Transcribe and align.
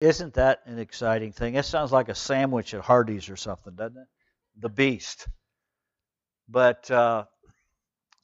Isn't 0.00 0.34
that 0.34 0.60
an 0.66 0.78
exciting 0.78 1.32
thing? 1.32 1.56
It 1.56 1.64
sounds 1.64 1.90
like 1.90 2.08
a 2.08 2.14
sandwich 2.14 2.72
at 2.72 2.82
Hardee's 2.82 3.28
or 3.28 3.36
something, 3.36 3.74
doesn't 3.74 3.96
it? 3.96 4.06
The 4.56 4.68
beast. 4.68 5.26
But 6.48 6.88
uh, 6.90 7.24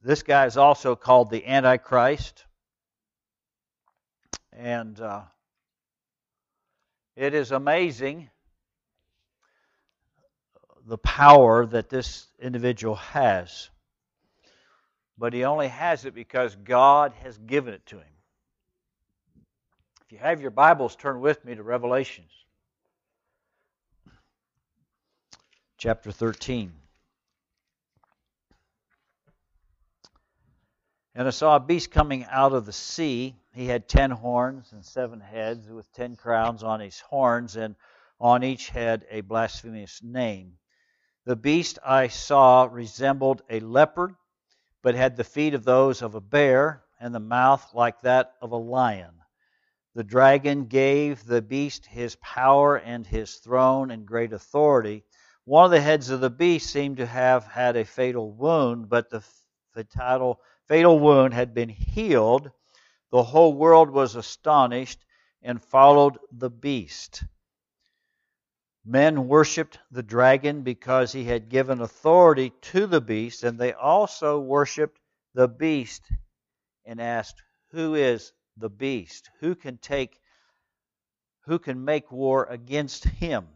this 0.02 0.22
guy 0.22 0.46
is 0.46 0.56
also 0.56 0.94
called 0.94 1.30
the 1.30 1.44
Antichrist. 1.46 2.44
And 4.52 5.00
uh, 5.00 5.22
it 7.16 7.34
is 7.34 7.50
amazing 7.50 8.30
the 10.86 10.98
power 10.98 11.66
that 11.66 11.88
this 11.88 12.26
individual 12.38 12.94
has. 12.96 13.70
But 15.18 15.32
he 15.32 15.44
only 15.44 15.68
has 15.68 16.04
it 16.04 16.14
because 16.14 16.54
God 16.54 17.12
has 17.22 17.36
given 17.38 17.74
it 17.74 17.86
to 17.86 17.96
him. 17.96 18.13
You 20.14 20.20
have 20.20 20.40
your 20.40 20.52
Bibles, 20.52 20.94
turn 20.94 21.20
with 21.20 21.44
me 21.44 21.56
to 21.56 21.64
Revelations 21.64 22.30
chapter 25.76 26.12
13. 26.12 26.72
And 31.16 31.26
I 31.26 31.30
saw 31.30 31.56
a 31.56 31.60
beast 31.60 31.90
coming 31.90 32.24
out 32.30 32.52
of 32.52 32.64
the 32.64 32.72
sea. 32.72 33.34
He 33.54 33.66
had 33.66 33.88
ten 33.88 34.12
horns 34.12 34.70
and 34.70 34.84
seven 34.84 35.18
heads, 35.18 35.68
with 35.68 35.92
ten 35.94 36.14
crowns 36.14 36.62
on 36.62 36.78
his 36.78 37.00
horns, 37.00 37.56
and 37.56 37.74
on 38.20 38.44
each 38.44 38.68
head 38.68 39.04
a 39.10 39.22
blasphemous 39.22 40.00
name. 40.00 40.58
The 41.24 41.34
beast 41.34 41.80
I 41.84 42.06
saw 42.06 42.68
resembled 42.70 43.42
a 43.50 43.58
leopard, 43.58 44.14
but 44.80 44.94
had 44.94 45.16
the 45.16 45.24
feet 45.24 45.54
of 45.54 45.64
those 45.64 46.02
of 46.02 46.14
a 46.14 46.20
bear, 46.20 46.84
and 47.00 47.12
the 47.12 47.18
mouth 47.18 47.74
like 47.74 48.02
that 48.02 48.34
of 48.40 48.52
a 48.52 48.56
lion. 48.56 49.10
The 49.94 50.04
dragon 50.04 50.66
gave 50.66 51.24
the 51.24 51.40
beast 51.40 51.86
his 51.86 52.16
power 52.16 52.76
and 52.76 53.06
his 53.06 53.36
throne 53.36 53.92
and 53.92 54.04
great 54.06 54.32
authority. 54.32 55.04
One 55.44 55.66
of 55.66 55.70
the 55.70 55.80
heads 55.80 56.10
of 56.10 56.20
the 56.20 56.30
beast 56.30 56.70
seemed 56.70 56.96
to 56.96 57.06
have 57.06 57.44
had 57.44 57.76
a 57.76 57.84
fatal 57.84 58.32
wound, 58.32 58.88
but 58.88 59.10
the 59.10 59.20
fatal 59.72 60.40
fatal 60.66 60.98
wound 60.98 61.34
had 61.34 61.54
been 61.54 61.68
healed, 61.68 62.50
the 63.10 63.22
whole 63.22 63.54
world 63.54 63.90
was 63.90 64.16
astonished 64.16 65.04
and 65.42 65.62
followed 65.62 66.18
the 66.32 66.50
beast. 66.50 67.22
Men 68.84 69.28
worshiped 69.28 69.78
the 69.90 70.02
dragon 70.02 70.62
because 70.62 71.12
he 71.12 71.24
had 71.24 71.48
given 71.48 71.80
authority 71.80 72.50
to 72.62 72.86
the 72.86 73.00
beast, 73.00 73.44
and 73.44 73.58
they 73.58 73.72
also 73.72 74.40
worshiped 74.40 74.98
the 75.34 75.46
beast 75.48 76.02
and 76.84 77.00
asked, 77.00 77.42
Who 77.70 77.94
is 77.94 78.32
the 78.56 78.70
beast? 78.70 79.30
Who 79.40 79.54
can 79.54 79.78
take 79.78 80.20
who 81.46 81.58
can 81.58 81.84
make 81.84 82.10
war 82.10 82.46
against 82.48 83.04
him? 83.04 83.48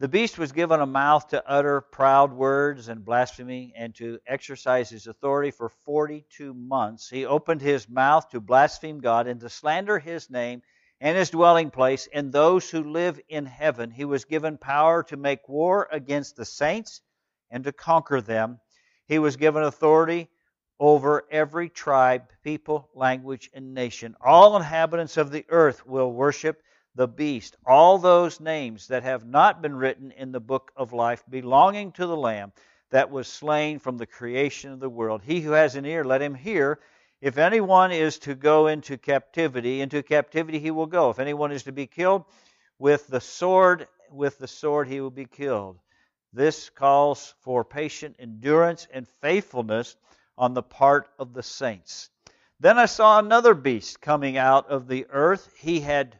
The 0.00 0.08
beast 0.08 0.38
was 0.38 0.52
given 0.52 0.80
a 0.80 0.86
mouth 0.86 1.28
to 1.28 1.46
utter 1.46 1.82
proud 1.82 2.32
words 2.32 2.88
and 2.88 3.04
blasphemy 3.04 3.74
and 3.76 3.94
to 3.96 4.18
exercise 4.26 4.88
his 4.88 5.06
authority 5.06 5.50
for 5.50 5.68
42 5.68 6.54
months. 6.54 7.10
He 7.10 7.26
opened 7.26 7.60
his 7.60 7.86
mouth 7.86 8.30
to 8.30 8.40
blaspheme 8.40 9.00
God 9.00 9.26
and 9.26 9.40
to 9.40 9.50
slander 9.50 9.98
his 9.98 10.30
name 10.30 10.62
and 11.02 11.18
his 11.18 11.28
dwelling 11.28 11.70
place 11.70 12.08
and 12.12 12.32
those 12.32 12.70
who 12.70 12.82
live 12.82 13.20
in 13.28 13.44
heaven. 13.44 13.90
He 13.90 14.06
was 14.06 14.24
given 14.24 14.56
power 14.56 15.02
to 15.04 15.18
make 15.18 15.48
war 15.48 15.86
against 15.92 16.36
the 16.36 16.46
saints 16.46 17.02
and 17.50 17.64
to 17.64 17.72
conquer 17.72 18.22
them. 18.22 18.60
He 19.06 19.18
was 19.18 19.36
given 19.36 19.62
authority 19.62 20.30
over 20.80 21.26
every 21.30 21.68
tribe, 21.68 22.24
people, 22.42 22.88
language, 22.94 23.50
and 23.52 23.74
nation. 23.74 24.16
All 24.24 24.56
inhabitants 24.56 25.18
of 25.18 25.30
the 25.30 25.44
earth 25.50 25.86
will 25.86 26.10
worship 26.10 26.62
the 26.94 27.06
beast, 27.06 27.56
all 27.66 27.98
those 27.98 28.40
names 28.40 28.88
that 28.88 29.02
have 29.02 29.24
not 29.24 29.62
been 29.62 29.76
written 29.76 30.10
in 30.10 30.32
the 30.32 30.40
book 30.40 30.72
of 30.74 30.92
life 30.94 31.22
belonging 31.28 31.92
to 31.92 32.06
the 32.06 32.16
Lamb 32.16 32.52
that 32.90 33.10
was 33.10 33.28
slain 33.28 33.78
from 33.78 33.98
the 33.98 34.06
creation 34.06 34.72
of 34.72 34.80
the 34.80 34.88
world. 34.88 35.22
He 35.22 35.40
who 35.40 35.52
has 35.52 35.76
an 35.76 35.84
ear, 35.84 36.02
let 36.02 36.22
him 36.22 36.34
hear. 36.34 36.80
If 37.20 37.36
anyone 37.36 37.92
is 37.92 38.18
to 38.20 38.34
go 38.34 38.66
into 38.66 38.96
captivity, 38.96 39.82
into 39.82 40.02
captivity 40.02 40.58
he 40.58 40.70
will 40.70 40.86
go. 40.86 41.10
If 41.10 41.18
anyone 41.18 41.52
is 41.52 41.64
to 41.64 41.72
be 41.72 41.86
killed 41.86 42.24
with 42.78 43.06
the 43.06 43.20
sword, 43.20 43.86
with 44.10 44.38
the 44.38 44.48
sword 44.48 44.88
he 44.88 45.00
will 45.00 45.10
be 45.10 45.26
killed. 45.26 45.78
This 46.32 46.70
calls 46.70 47.34
for 47.42 47.64
patient 47.64 48.16
endurance 48.18 48.88
and 48.92 49.06
faithfulness 49.20 49.96
on 50.40 50.54
the 50.54 50.62
part 50.62 51.06
of 51.18 51.34
the 51.34 51.42
saints. 51.42 52.08
Then 52.58 52.78
I 52.78 52.86
saw 52.86 53.18
another 53.18 53.52
beast 53.52 54.00
coming 54.00 54.38
out 54.38 54.70
of 54.70 54.88
the 54.88 55.06
earth. 55.10 55.52
He 55.58 55.80
had 55.80 56.18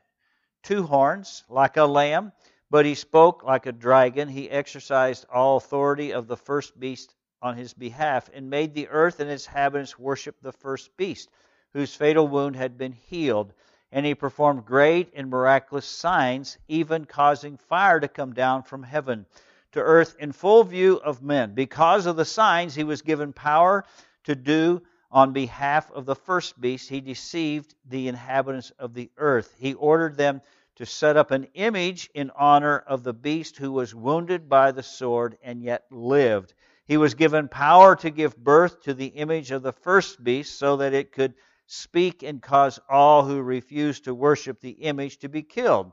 two 0.62 0.82
horns 0.82 1.42
like 1.48 1.78
a 1.78 1.86
lamb, 1.86 2.32
but 2.70 2.84
he 2.84 2.94
spoke 2.94 3.42
like 3.42 3.64
a 3.64 3.72
dragon. 3.72 4.28
He 4.28 4.50
exercised 4.50 5.24
all 5.32 5.56
authority 5.56 6.12
of 6.12 6.28
the 6.28 6.36
first 6.36 6.78
beast 6.78 7.14
on 7.40 7.56
his 7.56 7.72
behalf 7.72 8.28
and 8.34 8.50
made 8.50 8.74
the 8.74 8.88
earth 8.88 9.20
and 9.20 9.30
its 9.30 9.46
inhabitants 9.46 9.98
worship 9.98 10.36
the 10.42 10.52
first 10.52 10.94
beast, 10.98 11.30
whose 11.72 11.94
fatal 11.94 12.28
wound 12.28 12.56
had 12.56 12.76
been 12.76 12.92
healed. 12.92 13.54
And 13.90 14.04
he 14.04 14.14
performed 14.14 14.66
great 14.66 15.12
and 15.16 15.30
miraculous 15.30 15.86
signs, 15.86 16.58
even 16.68 17.06
causing 17.06 17.56
fire 17.56 17.98
to 17.98 18.06
come 18.06 18.34
down 18.34 18.64
from 18.64 18.82
heaven 18.82 19.24
to 19.72 19.80
earth 19.80 20.16
in 20.18 20.32
full 20.32 20.64
view 20.64 20.96
of 20.96 21.22
men. 21.22 21.54
Because 21.54 22.06
of 22.06 22.16
the 22.16 22.24
signs, 22.24 22.74
he 22.74 22.84
was 22.84 23.02
given 23.02 23.32
power 23.32 23.84
to 24.30 24.36
do 24.36 24.80
on 25.10 25.32
behalf 25.32 25.90
of 25.90 26.06
the 26.06 26.14
first 26.14 26.60
beast, 26.60 26.88
he 26.88 27.00
deceived 27.00 27.74
the 27.84 28.06
inhabitants 28.06 28.70
of 28.78 28.94
the 28.94 29.10
earth. 29.16 29.52
He 29.58 29.74
ordered 29.74 30.16
them 30.16 30.40
to 30.76 30.86
set 30.86 31.16
up 31.16 31.32
an 31.32 31.48
image 31.54 32.08
in 32.14 32.30
honor 32.36 32.78
of 32.78 33.02
the 33.02 33.12
beast 33.12 33.56
who 33.56 33.72
was 33.72 33.92
wounded 33.92 34.48
by 34.48 34.70
the 34.70 34.84
sword 34.84 35.36
and 35.42 35.60
yet 35.60 35.84
lived. 35.90 36.54
He 36.86 36.96
was 36.96 37.14
given 37.14 37.48
power 37.48 37.96
to 37.96 38.10
give 38.10 38.36
birth 38.36 38.82
to 38.82 38.94
the 38.94 39.06
image 39.06 39.50
of 39.50 39.62
the 39.62 39.72
first 39.72 40.22
beast 40.22 40.58
so 40.58 40.76
that 40.76 40.94
it 40.94 41.10
could 41.10 41.34
speak 41.66 42.22
and 42.22 42.40
cause 42.40 42.78
all 42.88 43.24
who 43.24 43.42
refused 43.42 44.04
to 44.04 44.14
worship 44.14 44.60
the 44.60 44.70
image 44.70 45.18
to 45.18 45.28
be 45.28 45.42
killed. 45.42 45.90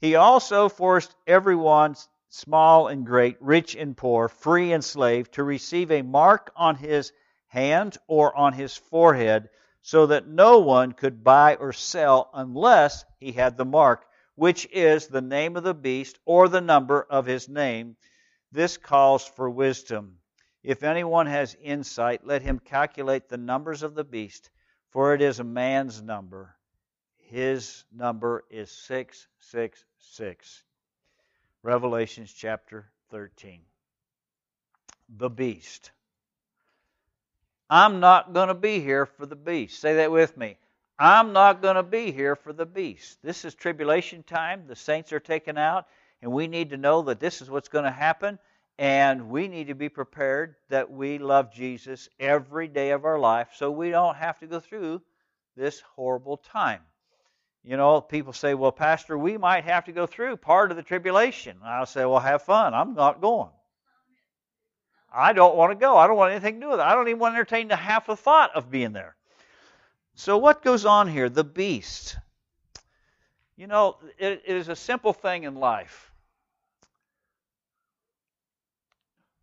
He 0.00 0.16
also 0.16 0.68
forced 0.68 1.16
everyone, 1.26 1.96
small 2.28 2.88
and 2.88 3.06
great, 3.06 3.36
rich 3.40 3.74
and 3.74 3.96
poor, 3.96 4.28
free 4.28 4.72
and 4.72 4.84
slave, 4.84 5.30
to 5.32 5.42
receive 5.42 5.90
a 5.90 6.02
mark 6.02 6.52
on 6.54 6.76
his 6.76 7.12
hand 7.50 7.98
or 8.06 8.36
on 8.36 8.52
his 8.52 8.76
forehead, 8.76 9.48
so 9.82 10.06
that 10.06 10.26
no 10.26 10.58
one 10.58 10.92
could 10.92 11.24
buy 11.24 11.56
or 11.56 11.72
sell 11.72 12.30
unless 12.34 13.04
he 13.18 13.32
had 13.32 13.56
the 13.56 13.64
mark, 13.64 14.06
which 14.34 14.68
is 14.72 15.08
the 15.08 15.20
name 15.20 15.56
of 15.56 15.64
the 15.64 15.74
beast 15.74 16.18
or 16.24 16.48
the 16.48 16.60
number 16.60 17.02
of 17.10 17.26
his 17.26 17.48
name. 17.48 17.96
This 18.52 18.76
calls 18.76 19.26
for 19.26 19.50
wisdom. 19.50 20.18
If 20.62 20.82
anyone 20.82 21.26
has 21.26 21.56
insight, 21.60 22.26
let 22.26 22.42
him 22.42 22.58
calculate 22.58 23.28
the 23.28 23.38
numbers 23.38 23.82
of 23.82 23.94
the 23.94 24.04
beast, 24.04 24.50
for 24.90 25.14
it 25.14 25.22
is 25.22 25.40
a 25.40 25.44
man's 25.44 26.02
number. 26.02 26.56
His 27.16 27.84
number 27.92 28.44
is 28.50 28.70
666. 28.70 30.64
Revelations 31.62 32.32
chapter 32.32 32.90
13. 33.10 33.62
The 35.08 35.30
beast. 35.30 35.90
I'm 37.72 38.00
not 38.00 38.34
going 38.34 38.48
to 38.48 38.54
be 38.54 38.80
here 38.80 39.06
for 39.06 39.26
the 39.26 39.36
beast. 39.36 39.80
Say 39.80 39.94
that 39.96 40.10
with 40.10 40.36
me. 40.36 40.56
I'm 40.98 41.32
not 41.32 41.62
going 41.62 41.76
to 41.76 41.84
be 41.84 42.10
here 42.10 42.34
for 42.34 42.52
the 42.52 42.66
beast. 42.66 43.18
This 43.22 43.44
is 43.44 43.54
tribulation 43.54 44.24
time. 44.24 44.64
The 44.66 44.74
saints 44.74 45.12
are 45.12 45.20
taken 45.20 45.56
out, 45.56 45.86
and 46.20 46.32
we 46.32 46.48
need 46.48 46.70
to 46.70 46.76
know 46.76 47.02
that 47.02 47.20
this 47.20 47.40
is 47.40 47.48
what's 47.48 47.68
going 47.68 47.84
to 47.84 47.90
happen, 47.92 48.40
and 48.76 49.30
we 49.30 49.46
need 49.46 49.68
to 49.68 49.74
be 49.74 49.88
prepared 49.88 50.56
that 50.68 50.90
we 50.90 51.18
love 51.18 51.52
Jesus 51.52 52.08
every 52.18 52.66
day 52.66 52.90
of 52.90 53.04
our 53.04 53.20
life 53.20 53.50
so 53.54 53.70
we 53.70 53.90
don't 53.90 54.16
have 54.16 54.40
to 54.40 54.48
go 54.48 54.58
through 54.58 55.00
this 55.56 55.80
horrible 55.94 56.38
time. 56.38 56.80
You 57.62 57.76
know, 57.76 58.00
people 58.00 58.32
say, 58.32 58.54
well, 58.54 58.72
Pastor, 58.72 59.16
we 59.16 59.38
might 59.38 59.64
have 59.64 59.84
to 59.84 59.92
go 59.92 60.06
through 60.06 60.38
part 60.38 60.72
of 60.72 60.76
the 60.76 60.82
tribulation. 60.82 61.58
I'll 61.64 61.86
say, 61.86 62.04
well, 62.04 62.18
have 62.18 62.42
fun. 62.42 62.74
I'm 62.74 62.94
not 62.94 63.20
going. 63.20 63.50
I 65.12 65.32
don't 65.32 65.56
want 65.56 65.72
to 65.72 65.76
go. 65.76 65.96
I 65.96 66.06
don't 66.06 66.16
want 66.16 66.32
anything 66.32 66.56
to 66.56 66.60
do 66.60 66.70
with 66.70 66.80
it. 66.80 66.84
I 66.84 66.94
don't 66.94 67.08
even 67.08 67.18
want 67.18 67.34
to 67.34 67.38
entertain 67.38 67.68
the 67.68 67.76
half 67.76 68.08
a 68.08 68.16
thought 68.16 68.54
of 68.54 68.70
being 68.70 68.92
there. 68.92 69.16
So, 70.14 70.38
what 70.38 70.62
goes 70.62 70.84
on 70.84 71.08
here? 71.08 71.28
The 71.28 71.44
beast. 71.44 72.16
You 73.56 73.66
know, 73.66 73.96
it, 74.18 74.42
it 74.46 74.56
is 74.56 74.68
a 74.68 74.76
simple 74.76 75.12
thing 75.12 75.44
in 75.44 75.54
life. 75.54 76.10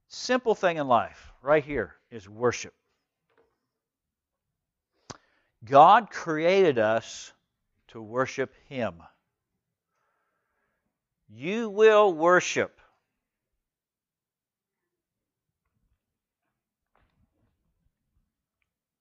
Simple 0.07 0.55
thing 0.55 0.77
in 0.77 0.87
life, 0.87 1.33
right 1.41 1.63
here, 1.63 1.95
is 2.09 2.27
worship. 2.27 2.73
God 5.65 6.09
created 6.09 6.79
us 6.79 7.33
to 7.89 8.01
worship 8.01 8.53
Him. 8.69 8.95
You 11.29 11.69
will 11.69 12.13
worship. 12.13 12.76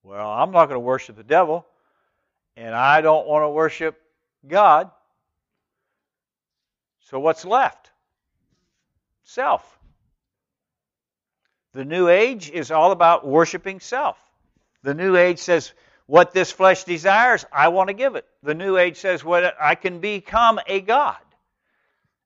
Well, 0.07 0.31
I'm 0.31 0.51
not 0.51 0.67
going 0.67 0.77
to 0.77 0.79
worship 0.79 1.17
the 1.17 1.23
devil, 1.23 1.65
and 2.55 2.73
I 2.73 3.01
don't 3.01 3.27
want 3.27 3.43
to 3.43 3.49
worship 3.49 4.01
God. 4.47 4.89
So 7.01 7.19
what's 7.19 7.43
left? 7.43 7.91
Self. 9.25 9.77
The 11.73 11.83
New 11.83 12.07
Age 12.07 12.49
is 12.49 12.71
all 12.71 12.93
about 12.93 13.27
worshiping 13.27 13.81
self. 13.81 14.17
The 14.81 14.93
New 14.93 15.17
Age 15.17 15.39
says, 15.39 15.73
what 16.05 16.31
this 16.31 16.53
flesh 16.53 16.85
desires, 16.85 17.45
I 17.51 17.67
want 17.67 17.89
to 17.89 17.93
give 17.93 18.15
it. 18.15 18.25
The 18.43 18.53
New 18.53 18.77
Age 18.77 18.95
says, 18.95 19.25
what 19.25 19.55
I 19.59 19.75
can 19.75 19.99
become 19.99 20.61
a 20.67 20.79
God. 20.79 21.17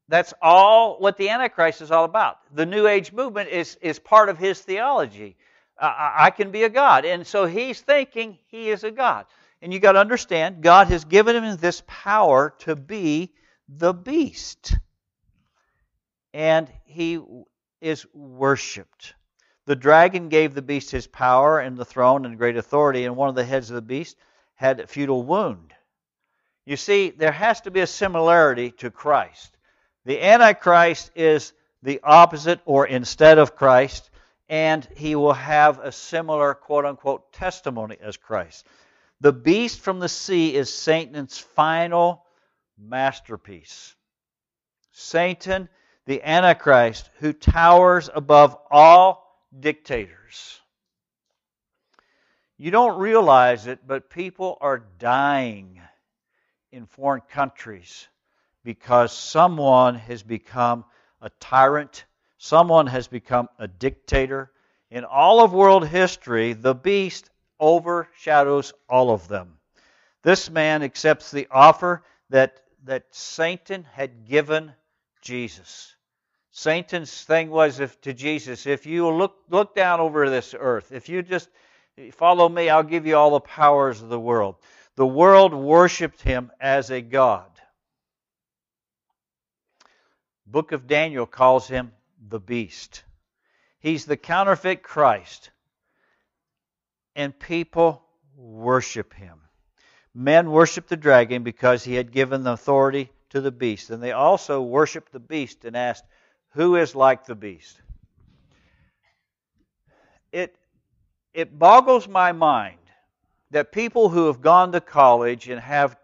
That's 0.08 0.36
all 0.40 1.00
what 1.00 1.18
the 1.18 1.30
Antichrist 1.30 1.82
is 1.82 1.90
all 1.90 2.06
about. 2.06 2.38
The 2.54 2.68
New 2.68 2.86
Age 2.86 3.12
movement 3.12 3.50
is, 3.50 3.76
is 3.82 3.98
part 3.98 4.30
of 4.30 4.38
his 4.38 4.62
theology. 4.62 5.36
Uh, 5.82 6.12
I 6.16 6.30
can 6.30 6.52
be 6.52 6.64
a 6.64 6.70
God. 6.70 7.04
And 7.06 7.26
so 7.26 7.46
he's 7.46 7.82
thinking 7.82 8.38
he 8.48 8.70
is 8.70 8.84
a 8.84 8.92
God. 8.92 9.26
And 9.62 9.74
you 9.74 9.80
got 9.80 9.94
to 9.94 10.00
understand, 10.00 10.62
God 10.62 10.88
has 10.88 11.04
given 11.06 11.36
him 11.36 11.58
this 11.58 11.82
power 11.88 12.54
to 12.60 12.76
be 12.76 13.34
the 13.68 13.94
beast. 13.94 14.78
And 16.34 16.72
he 16.86 17.20
is 17.82 18.06
worshiped. 18.14 19.16
The 19.66 19.76
dragon 19.76 20.30
gave 20.30 20.54
the 20.54 20.62
beast 20.62 20.92
his 20.92 21.08
power 21.08 21.60
and 21.60 21.78
the 21.78 21.86
throne 21.86 22.26
and 22.26 22.38
great 22.38 22.58
authority, 22.58 23.06
and 23.06 23.16
one 23.16 23.30
of 23.30 23.36
the 23.36 23.44
heads 23.44 23.70
of 23.70 23.76
the 23.76 23.82
beast 23.82 24.18
had 24.54 24.80
a 24.80 24.88
fatal 24.88 25.24
wound. 25.24 25.74
You 26.66 26.78
see, 26.78 27.10
there 27.10 27.32
has 27.32 27.62
to 27.62 27.72
be 27.72 27.80
a 27.80 27.88
similarity 27.88 28.72
to 28.78 28.92
Christ. 28.92 29.58
The 30.06 30.22
Antichrist 30.22 31.12
is 31.16 31.54
the 31.82 32.00
opposite 32.04 32.60
or 32.66 32.86
instead 32.86 33.40
of 33.40 33.56
Christ, 33.56 34.11
and 34.52 34.86
he 34.98 35.16
will 35.16 35.32
have 35.32 35.80
a 35.80 35.94
similar 35.94 36.54
quote 36.54 36.84
unquote 36.84 37.32
testimony 37.32 37.96
as 38.02 38.18
Christ. 38.18 38.68
The 39.22 39.32
beast 39.32 39.80
from 39.80 40.00
the 40.00 40.10
sea 40.10 40.54
is 40.54 40.72
Satan's 40.72 41.40
final 41.40 42.26
masterpiece. 42.78 43.96
Satan, 44.92 45.70
the 46.06 46.22
Antichrist, 46.22 47.10
who 47.20 47.32
towers 47.32 48.10
above 48.14 48.58
all 48.70 49.42
dictators. 49.58 50.60
You 52.58 52.72
don't 52.72 53.00
realize 53.00 53.68
it, 53.68 53.88
but 53.88 54.10
people 54.10 54.58
are 54.60 54.84
dying 55.00 55.80
in 56.74 56.88
foreign 56.88 57.22
countries 57.22 58.06
because 58.66 59.14
someone 59.14 59.96
has 59.96 60.24
become 60.24 60.84
a 61.22 61.30
tyrant, 61.40 62.04
someone 62.42 62.88
has 62.88 63.08
become 63.08 63.48
a 63.60 63.68
dictator. 63.68 64.52
In 64.90 65.06
all 65.06 65.44
of 65.44 65.54
world 65.54 65.88
history, 65.88 66.54
the 66.54 66.74
beast 66.74 67.30
overshadows 67.60 68.74
all 68.90 69.12
of 69.12 69.28
them. 69.28 69.60
This 70.24 70.50
man 70.50 70.82
accepts 70.82 71.30
the 71.30 71.48
offer 71.52 72.04
that, 72.32 72.64
that 72.86 73.06
Satan 73.12 73.84
had 73.84 74.26
given 74.26 74.74
Jesus. 75.22 75.96
Satan's 76.50 77.24
thing 77.24 77.52
was 77.52 77.80
if, 77.80 78.02
to 78.02 78.12
Jesus, 78.12 78.66
if 78.66 78.88
you 78.88 79.08
look, 79.08 79.36
look 79.50 79.76
down 79.76 80.00
over 80.00 80.28
this 80.28 80.56
earth, 80.58 80.92
if 80.92 81.10
you 81.10 81.22
just 81.22 81.48
follow 82.14 82.50
me, 82.50 82.70
I'll 82.70 82.82
give 82.82 83.06
you 83.06 83.18
all 83.18 83.32
the 83.32 83.40
powers 83.40 84.02
of 84.02 84.10
the 84.10 84.20
world. 84.20 84.56
The 84.96 85.06
world 85.06 85.54
worshiped 85.54 86.24
him 86.24 86.52
as 86.60 86.90
a 86.90 87.02
God. 87.02 87.52
Book 90.48 90.72
of 90.72 90.88
Daniel 90.88 91.28
calls 91.28 91.68
him 91.68 91.92
the 92.30 92.40
beast. 92.40 93.04
He's 93.80 94.06
the 94.06 94.18
counterfeit 94.18 94.84
Christ. 94.84 95.50
And 97.16 97.38
people 97.38 98.04
worship 98.36 99.14
him. 99.14 99.40
Men 100.14 100.52
worship 100.52 100.88
the 100.88 100.98
dragon 100.98 101.44
because 101.44 101.84
he 101.84 101.96
had 101.96 102.12
given 102.12 102.44
the 102.44 102.54
authority 102.54 103.12
to 103.30 103.42
the 103.42 103.52
beast. 103.52 103.90
And 103.90 104.02
they 104.04 104.12
also 104.12 104.62
worshiped 104.62 105.12
the 105.12 105.20
beast 105.20 105.66
and 105.66 105.76
asked, 105.76 106.06
who 106.52 106.76
is 106.76 106.96
like 106.96 107.26
the 107.26 107.36
beast? 107.36 107.82
It, 110.32 110.56
it 111.34 111.58
boggles 111.58 112.08
my 112.08 112.32
mind 112.32 112.78
that 113.52 113.72
people 113.72 114.10
who 114.10 114.28
have 114.28 114.42
gone 114.42 114.72
to 114.74 114.82
college 114.82 115.50
and 115.50 115.60
have 115.60 115.98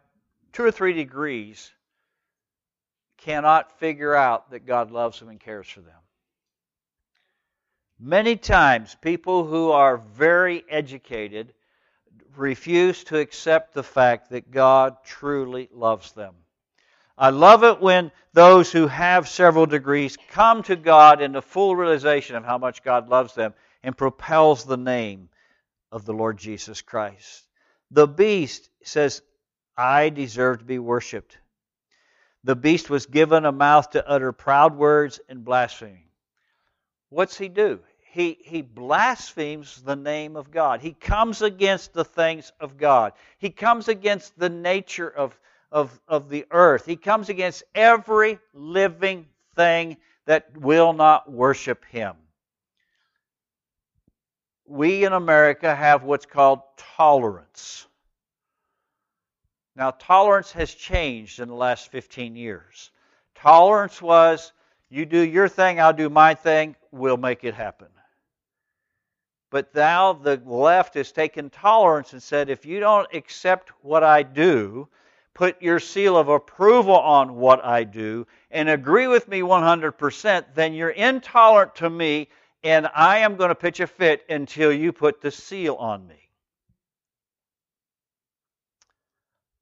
two 0.52 0.64
or 0.64 0.72
three 0.72 0.94
degrees 0.94 1.72
cannot 3.18 3.80
figure 3.80 4.14
out 4.14 4.52
that 4.52 4.66
God 4.66 4.92
loves 4.92 5.20
them 5.20 5.30
and 5.30 5.40
cares 5.40 5.68
for 5.68 5.82
them. 5.82 6.00
Many 8.00 8.36
times, 8.36 8.96
people 9.02 9.46
who 9.46 9.72
are 9.72 9.98
very 9.98 10.64
educated 10.70 11.54
refuse 12.36 13.04
to 13.06 13.18
accept 13.18 13.74
the 13.74 13.84
fact 13.84 14.30
that 14.30 14.52
God 14.52 14.98
truly 15.04 15.68
loves 15.74 16.12
them. 16.12 16.36
I 17.18 17.32
love 17.32 17.64
it 17.64 17.82
when 17.82 18.12
those 18.34 18.72
who 18.72 18.86
have 18.86 19.28
several 19.28 19.66
degrees 19.66 20.18
come 20.30 20.62
to 20.64 20.76
God 20.76 21.22
in 21.22 21.32
the 21.32 21.42
full 21.42 21.76
realization 21.76 22.36
of 22.36 22.46
how 22.46 22.60
much 22.60 22.84
God 22.84 23.10
loves 23.10 23.34
them 23.34 23.56
and 23.82 23.98
propels 23.98 24.64
the 24.64 24.78
name 24.78 25.30
of 25.92 26.06
the 26.06 26.14
Lord 26.14 26.38
Jesus 26.38 26.84
Christ. 26.84 27.48
The 27.90 28.08
beast 28.08 28.70
says, 28.84 29.24
I 29.76 30.10
deserve 30.10 30.60
to 30.60 30.66
be 30.66 30.78
worshiped. 30.78 31.40
The 32.44 32.56
beast 32.56 32.92
was 32.92 33.08
given 33.08 33.46
a 33.46 33.52
mouth 33.52 33.92
to 33.92 34.08
utter 34.08 34.32
proud 34.32 34.76
words 34.76 35.20
and 35.28 35.44
blasphemy. 35.44 36.06
What's 37.10 37.38
he 37.38 37.50
do? 37.50 37.80
He, 38.18 38.36
he 38.44 38.64
blasphemes 38.64 39.80
the 39.84 39.96
name 39.96 40.38
of 40.38 40.50
God. 40.50 40.82
He 40.82 40.94
comes 40.94 41.44
against 41.44 41.94
the 41.94 42.04
things 42.04 42.52
of 42.60 42.76
God. 42.76 43.14
He 43.38 43.52
comes 43.52 43.90
against 43.90 44.40
the 44.40 44.50
nature 44.50 45.08
of, 45.08 45.40
of, 45.72 46.02
of 46.08 46.28
the 46.28 46.48
earth. 46.50 46.88
He 46.88 46.96
comes 46.96 47.30
against 47.30 47.64
every 47.76 48.40
living 48.56 49.28
thing 49.56 49.98
that 50.26 50.58
will 50.58 50.94
not 50.94 51.32
worship 51.32 51.86
him. 51.86 52.16
We 54.66 55.06
in 55.06 55.14
America 55.14 55.76
have 55.76 56.02
what's 56.02 56.26
called 56.26 56.62
tolerance. 56.96 57.86
Now, 59.76 59.92
tolerance 59.92 60.52
has 60.54 60.74
changed 60.74 61.40
in 61.40 61.50
the 61.50 61.54
last 61.54 61.92
15 61.92 62.36
years. 62.36 62.90
Tolerance 63.36 64.02
was 64.02 64.54
you 64.90 65.06
do 65.06 65.20
your 65.20 65.48
thing, 65.48 65.80
I'll 65.80 65.94
do 65.94 66.10
my 66.10 66.34
thing, 66.34 66.76
we'll 66.92 67.18
make 67.18 67.44
it 67.44 67.54
happen. 67.54 67.90
But 69.50 69.74
now 69.74 70.14
the 70.14 70.42
left 70.46 70.96
has 70.96 71.12
taken 71.12 71.50
tolerance 71.50 72.14
and 72.14 72.22
said, 72.22 72.50
if 72.50 72.66
you 72.66 72.80
don't 72.80 73.08
accept 73.14 73.70
what 73.82 74.04
I 74.04 74.24
do, 74.24 74.90
put 75.34 75.62
your 75.62 75.80
seal 75.80 76.18
of 76.18 76.28
approval 76.28 76.98
on 76.98 77.36
what 77.36 77.64
I 77.64 77.84
do 77.84 78.28
and 78.52 78.68
agree 78.68 79.08
with 79.08 79.28
me 79.28 79.42
100%, 79.42 80.46
then 80.54 80.74
you're 80.74 80.90
intolerant 80.90 81.76
to 81.76 81.90
me 81.90 82.28
and 82.64 82.90
I 82.94 83.20
am 83.20 83.36
going 83.38 83.50
to 83.50 83.56
pitch 83.56 83.80
a 83.80 83.88
fit 83.88 84.26
until 84.30 84.74
you 84.74 84.92
put 84.92 85.22
the 85.22 85.32
seal 85.32 85.76
on 85.76 86.08
me. 86.08 86.30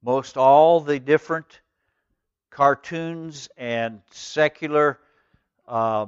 Most 0.02 0.36
all 0.36 0.80
the 0.80 0.98
different 0.98 1.60
cartoons 2.50 3.48
and 3.56 4.00
secular 4.10 4.98
uh, 5.68 6.06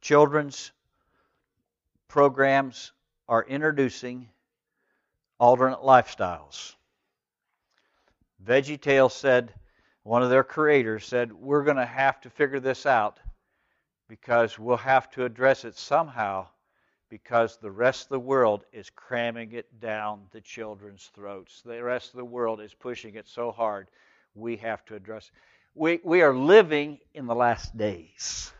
children's 0.00 0.72
programs 2.10 2.90
are 3.28 3.44
introducing 3.44 4.28
alternate 5.38 5.78
lifestyles. 5.78 6.74
VeggieTales 8.44 9.12
said, 9.12 9.54
one 10.02 10.20
of 10.20 10.28
their 10.28 10.42
creators 10.42 11.06
said, 11.06 11.32
we're 11.32 11.62
going 11.62 11.76
to 11.76 11.86
have 11.86 12.20
to 12.22 12.28
figure 12.28 12.58
this 12.58 12.84
out 12.84 13.20
because 14.08 14.58
we'll 14.58 14.76
have 14.76 15.08
to 15.12 15.24
address 15.24 15.64
it 15.64 15.78
somehow 15.78 16.48
because 17.10 17.58
the 17.58 17.70
rest 17.70 18.04
of 18.04 18.08
the 18.08 18.18
world 18.18 18.64
is 18.72 18.90
cramming 18.90 19.52
it 19.52 19.80
down 19.80 20.22
the 20.32 20.40
children's 20.40 21.10
throats. 21.14 21.62
The 21.64 21.80
rest 21.80 22.10
of 22.10 22.16
the 22.18 22.24
world 22.24 22.60
is 22.60 22.74
pushing 22.74 23.14
it 23.14 23.28
so 23.28 23.52
hard. 23.52 23.86
We 24.34 24.56
have 24.56 24.84
to 24.86 24.96
address 24.96 25.28
it. 25.28 25.32
We, 25.76 26.00
we 26.02 26.22
are 26.22 26.34
living 26.34 26.98
in 27.14 27.26
the 27.26 27.36
last 27.36 27.76
days. 27.76 28.52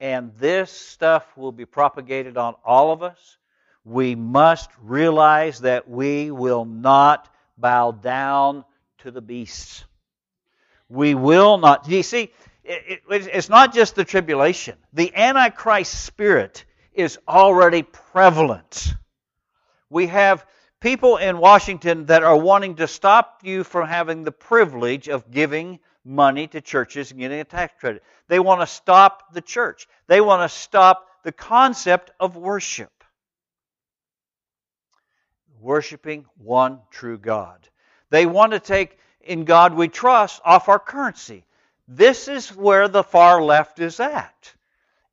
And 0.00 0.32
this 0.38 0.70
stuff 0.72 1.36
will 1.36 1.52
be 1.52 1.66
propagated 1.66 2.38
on 2.38 2.54
all 2.64 2.90
of 2.90 3.02
us. 3.02 3.36
We 3.84 4.14
must 4.14 4.70
realize 4.82 5.60
that 5.60 5.88
we 5.88 6.30
will 6.30 6.64
not 6.64 7.28
bow 7.58 7.92
down 7.92 8.64
to 8.98 9.10
the 9.10 9.20
beasts. 9.20 9.84
We 10.88 11.14
will 11.14 11.58
not. 11.58 11.88
You 11.88 12.02
see, 12.02 12.32
it, 12.64 13.02
it, 13.08 13.26
it's 13.32 13.48
not 13.48 13.74
just 13.74 13.94
the 13.94 14.04
tribulation. 14.04 14.76
The 14.92 15.14
Antichrist 15.14 16.04
spirit 16.04 16.64
is 16.94 17.18
already 17.28 17.82
prevalent. 17.82 18.94
We 19.90 20.06
have 20.06 20.46
people 20.80 21.18
in 21.18 21.38
Washington 21.38 22.06
that 22.06 22.22
are 22.22 22.36
wanting 22.36 22.76
to 22.76 22.88
stop 22.88 23.40
you 23.42 23.64
from 23.64 23.86
having 23.86 24.24
the 24.24 24.32
privilege 24.32 25.08
of 25.08 25.30
giving 25.30 25.78
money 26.04 26.46
to 26.48 26.60
churches 26.60 27.10
and 27.10 27.20
getting 27.20 27.40
a 27.40 27.44
tax 27.44 27.74
credit. 27.78 28.02
They 28.28 28.38
want 28.38 28.60
to 28.60 28.66
stop 28.66 29.32
the 29.32 29.40
church. 29.40 29.86
They 30.06 30.20
want 30.20 30.48
to 30.48 30.56
stop 30.56 31.06
the 31.24 31.32
concept 31.32 32.10
of 32.18 32.36
worship 32.36 32.90
worshiping 35.60 36.24
one 36.38 36.80
true 36.90 37.18
God. 37.18 37.68
They 38.10 38.26
want 38.26 38.52
to 38.52 38.60
take 38.60 38.98
in 39.20 39.44
God 39.44 39.74
we 39.74 39.88
trust 39.88 40.40
off 40.44 40.68
our 40.68 40.78
currency. 40.78 41.44
This 41.86 42.28
is 42.28 42.54
where 42.54 42.88
the 42.88 43.02
far 43.02 43.42
left 43.42 43.78
is 43.78 44.00
at. 44.00 44.54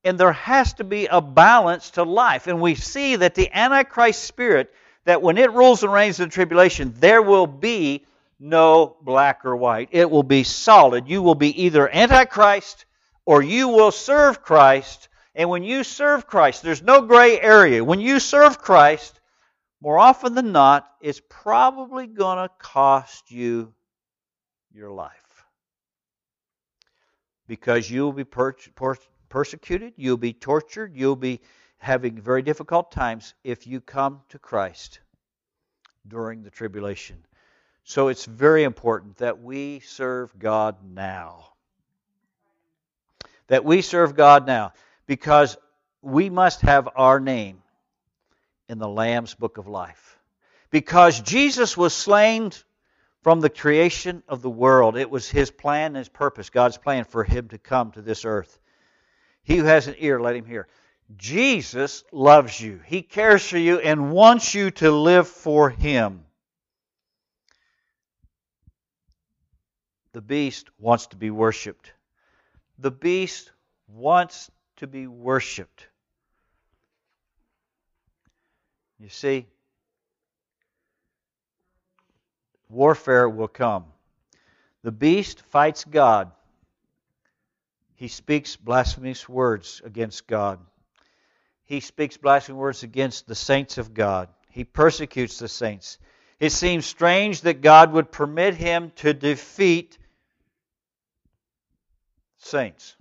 And 0.03 0.17
there 0.17 0.31
has 0.31 0.73
to 0.75 0.83
be 0.83 1.07
a 1.07 1.21
balance 1.21 1.91
to 1.91 2.03
life. 2.03 2.47
And 2.47 2.61
we 2.61 2.75
see 2.75 3.17
that 3.17 3.35
the 3.35 3.51
Antichrist 3.51 4.23
spirit, 4.23 4.73
that 5.03 5.21
when 5.21 5.37
it 5.37 5.51
rules 5.51 5.83
and 5.83 5.91
reigns 5.91 6.19
in 6.19 6.29
the 6.29 6.33
tribulation, 6.33 6.93
there 6.97 7.21
will 7.21 7.47
be 7.47 8.05
no 8.39 8.97
black 9.01 9.45
or 9.45 9.55
white. 9.55 9.89
It 9.91 10.09
will 10.09 10.23
be 10.23 10.43
solid. 10.43 11.07
You 11.07 11.21
will 11.21 11.35
be 11.35 11.63
either 11.63 11.89
Antichrist 11.89 12.85
or 13.25 13.41
you 13.41 13.67
will 13.67 13.91
serve 13.91 14.41
Christ. 14.41 15.09
And 15.35 15.49
when 15.49 15.63
you 15.63 15.83
serve 15.83 16.27
Christ, 16.27 16.63
there's 16.63 16.81
no 16.81 17.01
gray 17.01 17.39
area. 17.39 17.83
When 17.83 17.99
you 17.99 18.19
serve 18.19 18.59
Christ, 18.59 19.19
more 19.81 19.99
often 19.99 20.33
than 20.33 20.51
not, 20.51 20.89
it's 21.01 21.21
probably 21.29 22.07
going 22.07 22.37
to 22.37 22.53
cost 22.57 23.29
you 23.31 23.73
your 24.73 24.91
life. 24.91 25.11
Because 27.47 27.89
you'll 27.89 28.13
be 28.13 28.23
per- 28.23 28.55
per- 28.75 28.95
persecuted, 29.29 29.93
you'll 29.97 30.17
be 30.17 30.33
tortured, 30.33 30.95
you'll 30.95 31.15
be 31.15 31.41
having 31.77 32.19
very 32.19 32.41
difficult 32.41 32.91
times 32.91 33.33
if 33.43 33.67
you 33.67 33.79
come 33.79 34.21
to 34.29 34.39
Christ 34.39 34.99
during 36.07 36.43
the 36.43 36.49
tribulation. 36.49 37.26
So 37.87 38.09
it's 38.09 38.25
very 38.25 38.65
important 38.65 39.19
that 39.19 39.41
we 39.41 39.79
serve 39.79 40.37
God 40.37 40.75
now. 40.83 41.45
That 43.47 43.63
we 43.63 43.81
serve 43.81 44.13
God 44.13 44.45
now 44.45 44.73
because 45.05 45.55
we 46.01 46.29
must 46.29 46.59
have 46.61 46.89
our 46.97 47.21
name 47.21 47.63
in 48.67 48.77
the 48.77 48.89
Lamb's 48.89 49.35
book 49.35 49.57
of 49.57 49.67
life. 49.67 50.19
Because 50.69 51.21
Jesus 51.21 51.77
was 51.77 51.93
slain 51.93 52.51
from 53.21 53.39
the 53.39 53.49
creation 53.49 54.21
of 54.27 54.41
the 54.41 54.49
world. 54.49 54.97
It 54.97 55.09
was 55.09 55.29
his 55.29 55.49
plan 55.49 55.91
and 55.91 55.97
his 55.97 56.09
purpose, 56.09 56.49
God's 56.49 56.77
plan 56.77 57.05
for 57.05 57.23
him 57.23 57.47
to 57.47 57.57
come 57.57 57.91
to 57.91 58.01
this 58.01 58.25
earth. 58.25 58.59
He 59.43 59.55
who 59.55 59.63
has 59.63 59.87
an 59.87 59.95
ear, 59.99 60.19
let 60.19 60.35
him 60.35 60.45
hear. 60.45 60.67
Jesus 61.15 62.03
loves 62.11 62.59
you. 62.59 62.81
He 62.85 63.01
cares 63.01 63.47
for 63.47 63.57
you 63.57 63.79
and 63.79 64.11
wants 64.11 64.53
you 64.53 64.71
to 64.71 64.91
live 64.91 65.29
for 65.29 65.69
him. 65.69 66.25
The 70.13 70.21
beast 70.21 70.69
wants 70.79 71.07
to 71.07 71.15
be 71.15 71.29
worshiped. 71.29 71.93
The 72.79 72.91
beast 72.91 73.51
wants 73.87 74.49
to 74.77 74.87
be 74.87 75.07
worshiped. 75.07 75.87
You 78.99 79.09
see, 79.09 79.47
warfare 82.69 83.29
will 83.29 83.47
come. 83.47 83.85
The 84.83 84.91
beast 84.91 85.41
fights 85.49 85.83
God. 85.83 86.31
He 87.95 88.07
speaks 88.07 88.55
blasphemous 88.55 89.27
words 89.27 89.81
against 89.83 90.27
God. 90.27 90.59
He 91.65 91.79
speaks 91.79 92.17
blasphemous 92.17 92.57
words 92.57 92.83
against 92.83 93.27
the 93.27 93.35
saints 93.35 93.77
of 93.77 93.93
God. 93.93 94.29
He 94.49 94.63
persecutes 94.63 95.39
the 95.39 95.47
saints. 95.47 95.97
It 96.39 96.51
seems 96.51 96.85
strange 96.85 97.41
that 97.41 97.61
God 97.61 97.91
would 97.93 98.11
permit 98.11 98.55
him 98.55 98.91
to 98.97 99.13
defeat 99.13 99.97
saints. 102.37 102.95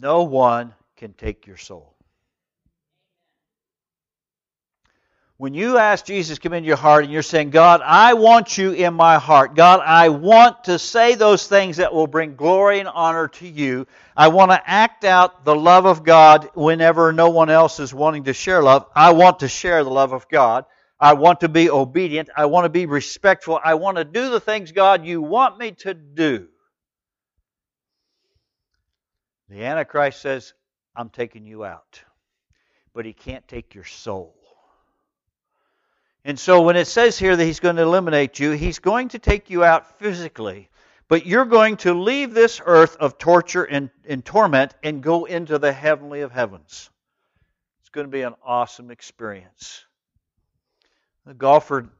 No 0.00 0.24
one 0.24 0.74
can 0.96 1.12
take 1.12 1.46
your 1.46 1.56
soul. 1.56 1.93
When 5.36 5.52
you 5.52 5.78
ask 5.78 6.06
Jesus 6.06 6.38
to 6.38 6.42
come 6.42 6.52
into 6.52 6.68
your 6.68 6.76
heart 6.76 7.02
and 7.02 7.12
you're 7.12 7.22
saying, 7.22 7.50
God, 7.50 7.80
I 7.84 8.14
want 8.14 8.56
you 8.56 8.70
in 8.70 8.94
my 8.94 9.18
heart. 9.18 9.56
God, 9.56 9.80
I 9.80 10.08
want 10.10 10.64
to 10.64 10.78
say 10.78 11.16
those 11.16 11.48
things 11.48 11.78
that 11.78 11.92
will 11.92 12.06
bring 12.06 12.36
glory 12.36 12.78
and 12.78 12.88
honor 12.88 13.26
to 13.28 13.48
you. 13.48 13.88
I 14.16 14.28
want 14.28 14.52
to 14.52 14.62
act 14.64 15.04
out 15.04 15.44
the 15.44 15.56
love 15.56 15.86
of 15.86 16.04
God 16.04 16.50
whenever 16.54 17.12
no 17.12 17.30
one 17.30 17.50
else 17.50 17.80
is 17.80 17.92
wanting 17.92 18.24
to 18.24 18.32
share 18.32 18.62
love. 18.62 18.86
I 18.94 19.12
want 19.12 19.40
to 19.40 19.48
share 19.48 19.82
the 19.82 19.90
love 19.90 20.12
of 20.12 20.28
God. 20.28 20.66
I 21.00 21.14
want 21.14 21.40
to 21.40 21.48
be 21.48 21.68
obedient. 21.68 22.28
I 22.36 22.46
want 22.46 22.66
to 22.66 22.70
be 22.70 22.86
respectful. 22.86 23.58
I 23.62 23.74
want 23.74 23.96
to 23.96 24.04
do 24.04 24.30
the 24.30 24.40
things, 24.40 24.70
God, 24.70 25.04
you 25.04 25.20
want 25.20 25.58
me 25.58 25.72
to 25.78 25.94
do. 25.94 26.46
The 29.48 29.64
Antichrist 29.64 30.22
says, 30.22 30.54
I'm 30.94 31.10
taking 31.10 31.44
you 31.44 31.64
out. 31.64 32.00
But 32.94 33.04
he 33.04 33.12
can't 33.12 33.46
take 33.48 33.74
your 33.74 33.84
soul. 33.84 34.43
And 36.24 36.38
so 36.38 36.62
when 36.62 36.76
it 36.76 36.86
says 36.86 37.18
here 37.18 37.36
that 37.36 37.44
he's 37.44 37.60
going 37.60 37.76
to 37.76 37.82
eliminate 37.82 38.38
you, 38.38 38.52
he's 38.52 38.78
going 38.78 39.08
to 39.10 39.18
take 39.18 39.50
you 39.50 39.62
out 39.62 39.98
physically. 39.98 40.70
But 41.08 41.26
you're 41.26 41.44
going 41.44 41.76
to 41.78 41.92
leave 41.92 42.32
this 42.32 42.60
earth 42.64 42.96
of 42.96 43.18
torture 43.18 43.64
and, 43.64 43.90
and 44.08 44.24
torment 44.24 44.74
and 44.82 45.02
go 45.02 45.26
into 45.26 45.58
the 45.58 45.72
heavenly 45.72 46.22
of 46.22 46.32
heavens. 46.32 46.88
It's 47.80 47.90
going 47.90 48.06
to 48.06 48.10
be 48.10 48.22
an 48.22 48.34
awesome 48.42 48.90
experience. 48.90 49.84
The 51.26 51.34
golfer 51.34 51.90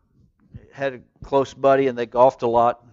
had 0.73 0.95
a 0.95 1.01
close 1.23 1.53
buddy 1.53 1.87
and 1.89 1.99
they 1.99 2.07
golfed 2.07 2.43
a 2.43 2.47
lot 2.47 2.85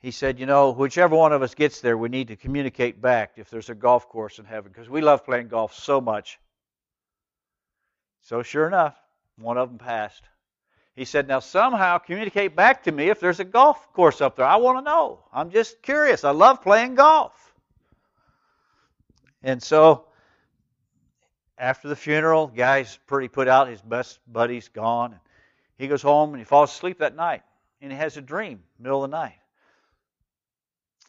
he 0.00 0.12
said, 0.12 0.38
You 0.38 0.46
know, 0.46 0.70
whichever 0.70 1.16
one 1.16 1.32
of 1.32 1.42
us 1.42 1.54
gets 1.54 1.80
there, 1.80 1.96
we 1.96 2.08
need 2.08 2.28
to 2.28 2.36
communicate 2.36 3.00
back 3.00 3.32
if 3.36 3.50
there's 3.50 3.68
a 3.68 3.74
golf 3.74 4.08
course 4.08 4.38
in 4.38 4.44
heaven 4.44 4.70
because 4.72 4.88
we 4.88 5.00
love 5.00 5.24
playing 5.24 5.48
golf 5.48 5.74
so 5.74 6.00
much. 6.00 6.38
So, 8.22 8.42
sure 8.42 8.66
enough, 8.66 8.96
one 9.36 9.58
of 9.58 9.68
them 9.68 9.78
passed. 9.78 10.22
He 10.94 11.04
said, 11.04 11.28
Now 11.28 11.38
somehow 11.38 11.98
communicate 11.98 12.56
back 12.56 12.82
to 12.84 12.92
me 12.92 13.08
if 13.08 13.20
there's 13.20 13.40
a 13.40 13.44
golf 13.44 13.92
course 13.92 14.20
up 14.20 14.36
there. 14.36 14.44
I 14.44 14.56
want 14.56 14.78
to 14.78 14.82
know. 14.82 15.24
I'm 15.32 15.50
just 15.50 15.80
curious. 15.80 16.24
I 16.24 16.30
love 16.30 16.62
playing 16.62 16.96
golf. 16.96 17.32
And 19.42 19.62
so, 19.62 20.06
after 21.56 21.88
the 21.88 21.96
funeral, 21.96 22.48
guy's 22.48 22.98
pretty 23.06 23.28
put 23.28 23.48
out. 23.48 23.68
His 23.68 23.80
best 23.80 24.18
buddy's 24.26 24.68
gone. 24.68 25.18
He 25.76 25.86
goes 25.86 26.02
home 26.02 26.30
and 26.30 26.38
he 26.38 26.44
falls 26.44 26.72
asleep 26.72 26.98
that 26.98 27.14
night. 27.14 27.42
And 27.80 27.92
he 27.92 27.98
has 27.98 28.16
a 28.16 28.20
dream, 28.20 28.64
middle 28.78 29.04
of 29.04 29.10
the 29.10 29.16
night. 29.16 29.38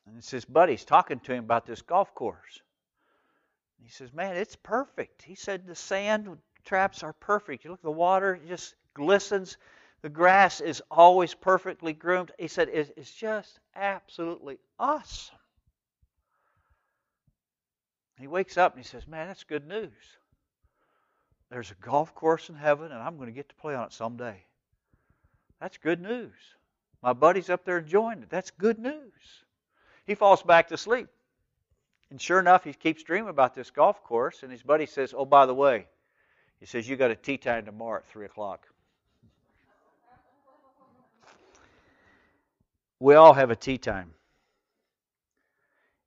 And 0.05 0.17
it's 0.17 0.29
his 0.29 0.45
buddies 0.45 0.85
talking 0.85 1.19
to 1.21 1.33
him 1.33 1.43
about 1.43 1.65
this 1.65 1.81
golf 1.81 2.13
course. 2.13 2.61
He 3.83 3.89
says, 3.89 4.13
Man, 4.13 4.35
it's 4.35 4.55
perfect. 4.55 5.23
He 5.23 5.35
said 5.35 5.65
the 5.65 5.75
sand 5.75 6.37
traps 6.69 7.01
are 7.01 7.13
perfect. 7.13 7.63
You 7.63 7.71
look 7.71 7.79
at 7.79 7.83
the 7.83 7.91
water, 7.91 8.35
it 8.35 8.47
just 8.47 8.75
glistens. 8.93 9.57
The 10.03 10.09
grass 10.09 10.61
is 10.61 10.83
always 10.91 11.33
perfectly 11.33 11.93
groomed. 11.93 12.31
He 12.37 12.47
said, 12.47 12.69
It's 12.71 13.11
just 13.11 13.59
absolutely 13.75 14.59
awesome. 14.79 15.35
He 18.19 18.27
wakes 18.27 18.57
up 18.57 18.75
and 18.75 18.83
he 18.83 18.87
says, 18.87 19.07
Man, 19.07 19.27
that's 19.27 19.43
good 19.43 19.67
news. 19.67 19.91
There's 21.49 21.71
a 21.71 21.75
golf 21.75 22.13
course 22.13 22.49
in 22.49 22.55
heaven, 22.55 22.91
and 22.91 23.01
I'm 23.01 23.17
going 23.17 23.29
to 23.29 23.35
get 23.35 23.49
to 23.49 23.55
play 23.55 23.73
on 23.73 23.87
it 23.87 23.93
someday. 23.93 24.43
That's 25.59 25.77
good 25.77 25.99
news. 25.99 26.35
My 27.01 27.13
buddy's 27.13 27.49
up 27.49 27.65
there 27.65 27.79
enjoying 27.79 28.21
it. 28.21 28.29
That's 28.29 28.51
good 28.51 28.77
news. 28.77 29.43
He 30.05 30.13
falls 30.13 30.43
back 30.43 30.67
to 30.67 30.77
sleep. 30.77 31.07
And 32.11 32.21
sure 32.21 32.39
enough, 32.39 32.63
he 32.63 32.73
keeps 32.73 33.01
dreaming 33.01 33.29
about 33.29 33.55
this 33.55 33.71
golf 33.71 34.03
course, 34.03 34.43
and 34.43 34.51
his 34.51 34.61
buddy 34.61 34.85
says, 34.85 35.15
Oh, 35.17 35.25
by 35.25 35.47
the 35.47 35.55
way, 35.55 35.87
he 36.59 36.65
says, 36.65 36.87
You 36.87 36.95
got 36.95 37.11
a 37.11 37.15
tee 37.15 37.37
time 37.37 37.65
tomorrow 37.65 37.99
at 37.99 38.05
3 38.07 38.25
o'clock. 38.25 38.67
We 42.99 43.15
all 43.15 43.33
have 43.33 43.49
a 43.49 43.55
tee 43.55 43.77
time. 43.77 44.11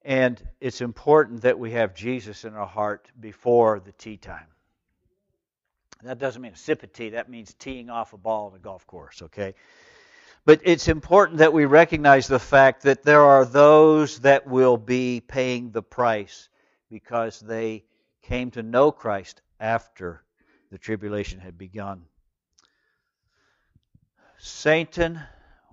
And 0.04 0.42
it's 0.60 0.80
important 0.80 1.42
that 1.42 1.58
we 1.58 1.70
have 1.72 1.94
Jesus 1.94 2.44
in 2.44 2.54
our 2.54 2.66
heart 2.66 3.10
before 3.18 3.80
the 3.80 3.92
tee 3.92 4.16
time. 4.16 4.46
That 6.02 6.18
doesn't 6.18 6.42
mean 6.42 6.52
a 6.52 6.56
sip 6.56 6.82
of 6.82 6.92
tea, 6.92 7.10
that 7.10 7.30
means 7.30 7.54
teeing 7.54 7.88
off 7.88 8.12
a 8.12 8.18
ball 8.18 8.48
on 8.48 8.56
a 8.56 8.58
golf 8.58 8.86
course, 8.86 9.22
okay? 9.22 9.54
But 10.44 10.60
it's 10.64 10.88
important 10.88 11.38
that 11.38 11.52
we 11.52 11.64
recognize 11.64 12.26
the 12.26 12.40
fact 12.40 12.82
that 12.82 13.04
there 13.04 13.22
are 13.22 13.44
those 13.44 14.18
that 14.20 14.48
will 14.48 14.76
be 14.76 15.20
paying 15.20 15.70
the 15.70 15.82
price 15.82 16.48
because 16.90 17.38
they 17.38 17.84
came 18.22 18.50
to 18.50 18.64
know 18.64 18.90
Christ 18.90 19.40
after 19.60 20.24
the 20.72 20.78
tribulation 20.78 21.38
had 21.38 21.58
begun. 21.58 22.02
Satan 24.38 25.20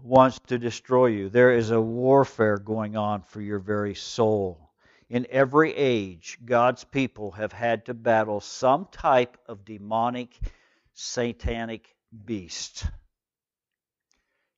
wants 0.03 0.39
to 0.47 0.59
destroy 0.59 1.05
you. 1.07 1.29
There 1.29 1.53
is 1.53 1.71
a 1.71 1.79
warfare 1.79 2.57
going 2.57 2.97
on 2.97 3.21
for 3.21 3.39
your 3.39 3.59
very 3.59 3.95
soul. 3.95 4.69
In 5.09 5.25
every 5.29 5.73
age, 5.73 6.37
God's 6.45 6.83
people 6.83 7.31
have 7.31 7.53
had 7.53 7.85
to 7.85 7.93
battle 7.93 8.41
some 8.41 8.87
type 8.91 9.37
of 9.47 9.63
demonic, 9.63 10.37
satanic 10.93 11.95
beast. 12.25 12.85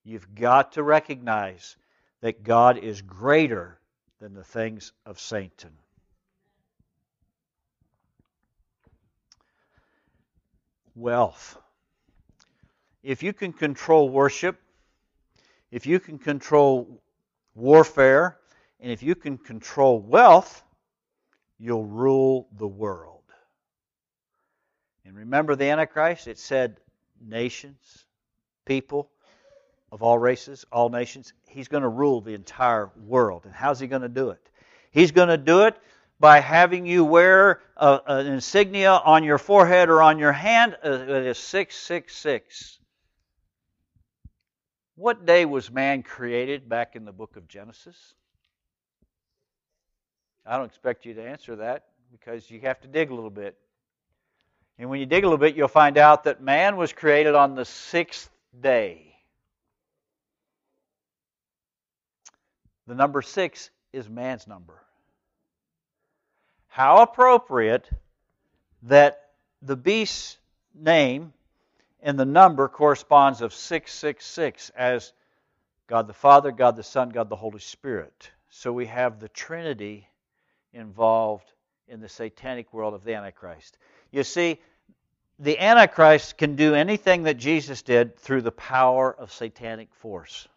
You've 0.03 0.33
got 0.33 0.71
to 0.71 0.81
recognize 0.81 1.77
that 2.21 2.41
God 2.41 2.79
is 2.79 3.03
greater 3.03 3.79
than 4.19 4.33
the 4.33 4.43
things 4.43 4.91
of 5.05 5.19
Satan. 5.19 5.77
Wealth. 10.95 11.57
if 13.03 13.23
you 13.23 13.33
can 13.33 13.53
control 13.53 14.09
worship, 14.09 14.59
if 15.71 15.85
you 15.85 15.99
can 15.99 16.19
control 16.19 17.01
warfare, 17.55 18.37
and 18.79 18.91
if 18.91 19.01
you 19.01 19.15
can 19.15 19.37
control 19.37 19.99
wealth, 19.99 20.63
you'll 21.59 21.85
rule 21.85 22.47
the 22.57 22.67
world. 22.67 23.21
And 25.05 25.15
remember 25.15 25.55
the 25.55 25.65
Antichrist? 25.65 26.27
It 26.27 26.37
said 26.37 26.77
nations, 27.19 28.05
people 28.65 29.09
of 29.91 30.03
all 30.03 30.17
races, 30.17 30.65
all 30.71 30.89
nations. 30.89 31.33
He's 31.47 31.67
going 31.67 31.83
to 31.83 31.89
rule 31.89 32.21
the 32.21 32.33
entire 32.33 32.91
world. 33.05 33.45
And 33.45 33.53
how's 33.53 33.79
he 33.79 33.87
going 33.87 34.01
to 34.03 34.09
do 34.09 34.29
it? 34.29 34.39
He's 34.91 35.11
going 35.11 35.29
to 35.29 35.37
do 35.37 35.63
it 35.63 35.77
by 36.21 36.39
having 36.39 36.85
you 36.85 37.03
wear 37.03 37.61
a, 37.75 37.99
an 38.05 38.27
insignia 38.27 38.91
on 38.91 39.23
your 39.23 39.39
forehead 39.39 39.89
or 39.89 40.03
on 40.03 40.19
your 40.19 40.31
hand. 40.31 40.77
Uh, 40.85 40.91
it 40.91 41.25
is 41.25 41.39
666. 41.39 42.79
What 44.95 45.25
day 45.25 45.45
was 45.45 45.71
man 45.71 46.03
created 46.03 46.69
back 46.69 46.95
in 46.95 47.05
the 47.05 47.11
book 47.11 47.37
of 47.37 47.47
Genesis? 47.47 47.97
I 50.45 50.57
don't 50.57 50.67
expect 50.67 51.05
you 51.05 51.15
to 51.15 51.23
answer 51.23 51.55
that 51.55 51.85
because 52.11 52.49
you 52.51 52.61
have 52.61 52.79
to 52.81 52.87
dig 52.87 53.09
a 53.09 53.15
little 53.15 53.31
bit. 53.31 53.57
And 54.77 54.89
when 54.89 54.99
you 54.99 55.07
dig 55.07 55.23
a 55.23 55.27
little 55.27 55.39
bit, 55.39 55.55
you'll 55.55 55.67
find 55.67 55.97
out 55.97 56.25
that 56.25 56.41
man 56.41 56.77
was 56.77 56.93
created 56.93 57.33
on 57.33 57.55
the 57.55 57.65
sixth 57.65 58.29
day. 58.59 59.15
The 62.85 62.93
number 62.95 63.23
six 63.23 63.71
is 63.91 64.07
man's 64.07 64.47
number. 64.47 64.81
How 66.71 67.01
appropriate 67.01 67.89
that 68.83 69.31
the 69.61 69.75
beast's 69.75 70.37
name 70.73 71.33
and 72.01 72.17
the 72.17 72.23
number 72.23 72.69
corresponds 72.69 73.41
of 73.41 73.53
666 73.53 74.69
as 74.69 75.11
God 75.87 76.07
the 76.07 76.13
Father, 76.13 76.49
God 76.53 76.77
the 76.77 76.83
Son, 76.83 77.09
God 77.09 77.27
the 77.27 77.35
Holy 77.35 77.59
Spirit. 77.59 78.31
So 78.47 78.71
we 78.71 78.85
have 78.85 79.19
the 79.19 79.27
Trinity 79.27 80.07
involved 80.71 81.51
in 81.89 81.99
the 81.99 82.07
satanic 82.07 82.73
world 82.73 82.93
of 82.93 83.03
the 83.03 83.15
Antichrist. 83.15 83.77
You 84.09 84.23
see, 84.23 84.61
the 85.39 85.59
Antichrist 85.59 86.37
can 86.37 86.55
do 86.55 86.73
anything 86.73 87.23
that 87.23 87.35
Jesus 87.35 87.81
did 87.81 88.17
through 88.17 88.43
the 88.43 88.51
power 88.53 89.13
of 89.13 89.33
satanic 89.33 89.93
force. 89.95 90.47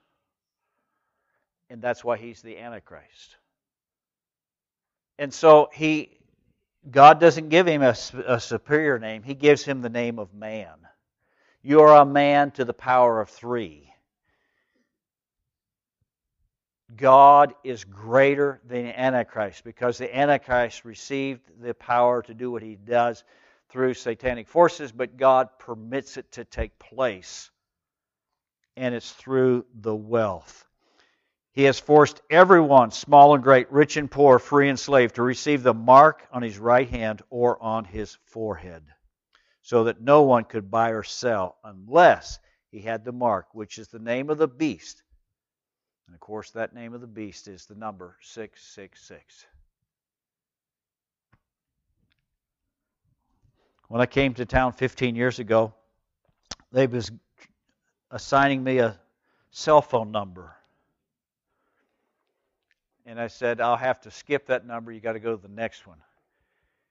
And 1.69 1.83
that's 1.83 2.05
why 2.05 2.19
he's 2.19 2.41
the 2.41 2.57
Antichrist. 2.57 3.35
And 5.19 5.33
so 5.33 5.71
he 5.73 6.15
God 6.91 7.19
doesn't 7.19 7.49
give 7.49 7.67
him 7.67 7.83
a, 7.83 7.97
a 8.27 8.39
superior 8.39 8.99
name. 8.99 9.23
He 9.23 9.35
gives 9.35 9.65
him 9.65 9.81
the 9.81 9.89
name 9.89 10.19
of 10.19 10.35
man. 10.35 10.75
You 11.63 11.81
are 11.81 12.03
a 12.03 12.05
man 12.05 12.51
to 12.53 12.65
the 12.65 12.75
power 12.75 13.21
of 13.21 13.31
three. 13.31 13.91
God 16.95 17.55
is 17.65 17.85
greater 17.85 18.61
than 18.67 18.85
the 18.85 19.01
Antichrist 19.01 19.65
because 19.65 19.97
the 19.97 20.15
Antichrist 20.15 20.85
received 20.85 21.41
the 21.61 21.75
power 21.75 22.23
to 22.23 22.35
do 22.35 22.51
what 22.51 22.63
he 22.63 22.77
does 22.77 23.25
through 23.71 23.95
satanic 23.95 24.47
forces, 24.47 24.93
but 24.93 25.17
God 25.17 25.49
permits 25.59 26.19
it 26.19 26.31
to 26.33 26.45
take 26.45 26.79
place. 26.79 27.51
And 28.77 28.95
it's 28.95 29.11
through 29.11 29.65
the 29.75 29.95
wealth. 29.95 30.67
He 31.55 31.63
has 31.65 31.79
forced 31.79 32.21
everyone, 32.31 32.91
small 32.91 33.35
and 33.35 33.43
great, 33.43 33.71
rich 33.71 33.97
and 33.97 34.11
poor, 34.11 34.41
free 34.41 34.69
and 34.69 34.79
slave, 34.79 35.13
to 35.13 35.23
receive 35.23 35.63
the 35.63 35.73
mark 35.73 36.27
on 36.33 36.43
his 36.43 36.59
right 36.59 36.89
hand 36.89 37.23
or 37.31 37.63
on 37.63 37.85
his 37.85 38.19
forehead 38.27 38.83
so 39.63 39.85
that 39.85 40.01
no 40.01 40.23
one 40.23 40.45
could 40.45 40.69
buy 40.69 40.91
or 40.91 41.05
sell 41.05 41.57
unless 41.63 42.41
he 42.73 42.81
had 42.81 43.05
the 43.05 43.13
mark, 43.13 43.55
which 43.55 43.79
is 43.79 43.87
the 43.87 44.01
name 44.01 44.31
of 44.31 44.39
the 44.39 44.49
beast. 44.49 45.05
And 46.09 46.15
of 46.15 46.21
course, 46.21 46.51
that 46.51 46.75
name 46.75 46.93
of 46.93 47.01
the 47.01 47.07
beast 47.07 47.47
is 47.47 47.67
the 47.67 47.77
number 47.77 48.17
666. 48.21 49.47
When 53.87 54.01
I 54.01 54.07
came 54.07 54.35
to 54.35 54.45
town 54.45 54.73
15 54.73 55.15
years 55.15 55.39
ago, 55.39 55.73
they 56.73 56.89
was 56.89 57.13
assigning 58.11 58.65
me 58.65 58.79
a 58.79 58.99
cell 59.51 59.81
phone 59.81 60.11
number. 60.11 60.57
And 63.07 63.21
I 63.21 63.27
said, 63.27 63.61
I'll 63.61 63.77
have 63.77 64.01
to 64.03 64.11
skip 64.11 64.47
that 64.47 64.67
number. 64.67 64.91
You 64.91 65.01
got 65.01 65.13
to 65.13 65.21
go 65.21 65.37
to 65.37 65.43
the 65.43 65.53
next 65.53 65.87
one 65.87 65.99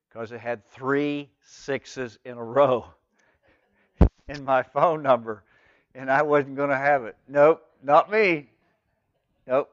because 0.09 0.31
it 0.31 0.39
had 0.39 0.67
three 0.69 1.29
sixes 1.43 2.19
in 2.23 2.37
a 2.37 2.43
row 2.43 2.85
in 4.27 4.43
my 4.45 4.61
phone 4.63 5.01
number, 5.01 5.43
and 5.95 6.11
I 6.11 6.21
wasn't 6.21 6.55
going 6.55 6.69
to 6.69 6.77
have 6.77 7.05
it. 7.05 7.15
Nope, 7.27 7.65
not 7.81 8.11
me. 8.11 8.49
Nope. 9.47 9.71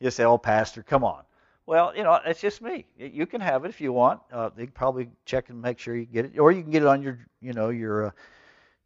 You 0.00 0.10
say, 0.10 0.24
"Oh, 0.24 0.38
Pastor, 0.38 0.82
come 0.82 1.04
on." 1.04 1.22
Well, 1.64 1.96
you 1.96 2.02
know, 2.02 2.18
it's 2.26 2.40
just 2.40 2.60
me. 2.60 2.86
You 2.98 3.24
can 3.24 3.40
have 3.40 3.64
it 3.64 3.68
if 3.68 3.80
you 3.80 3.92
want. 3.92 4.20
Uh, 4.32 4.50
they 4.54 4.66
probably 4.66 5.08
check 5.24 5.48
and 5.48 5.62
make 5.62 5.78
sure 5.78 5.94
you 5.94 6.06
get 6.06 6.24
it, 6.24 6.38
or 6.38 6.50
you 6.50 6.62
can 6.62 6.72
get 6.72 6.82
it 6.82 6.88
on 6.88 7.02
your, 7.02 7.20
you 7.40 7.52
know, 7.52 7.68
your 7.68 8.06
uh, 8.06 8.10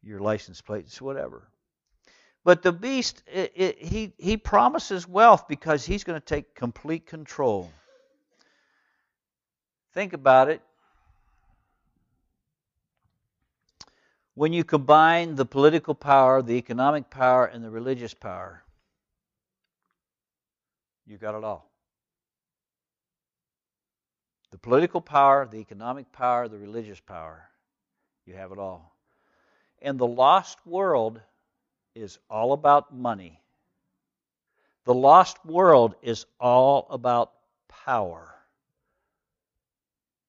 your 0.03 0.21
license 0.21 0.61
plates, 0.61 1.01
whatever. 1.01 1.49
But 2.47 2.63
the 2.63 2.71
beast, 2.71 3.25
it, 3.27 3.53
it, 3.57 3.83
he 3.83 4.13
he 4.19 4.37
promises 4.37 5.09
wealth 5.09 5.49
because 5.49 5.85
he's 5.85 6.05
going 6.05 6.21
to 6.21 6.25
take 6.25 6.55
complete 6.55 7.05
control. 7.05 7.73
Think 9.93 10.13
about 10.13 10.49
it. 10.49 10.63
When 14.35 14.53
you 14.53 14.63
combine 14.63 15.35
the 15.35 15.45
political 15.45 15.97
power, 15.97 16.41
the 16.41 16.53
economic 16.53 17.11
power, 17.11 17.47
and 17.47 17.65
the 17.65 17.71
religious 17.71 18.15
power, 18.15 18.63
you 21.05 21.19
got 21.19 21.37
it 21.37 21.43
all. 21.43 21.69
The 24.53 24.59
political 24.59 25.01
power, 25.01 25.49
the 25.51 25.59
economic 25.59 26.13
power, 26.13 26.47
the 26.47 26.59
religious 26.59 27.01
power, 27.01 27.49
you 28.25 28.35
have 28.35 28.53
it 28.53 28.59
all. 28.59 28.95
And 29.83 29.99
the 29.99 30.07
lost 30.07 30.65
world 30.65 31.21
is 31.97 32.19
all 32.31 32.53
about 32.53 32.95
money. 32.95 33.41
The 34.85 34.95
lost 34.95 35.45
world 35.45 35.97
is 36.03 36.27
all 36.39 36.87
about 36.91 37.33
power 37.69 38.37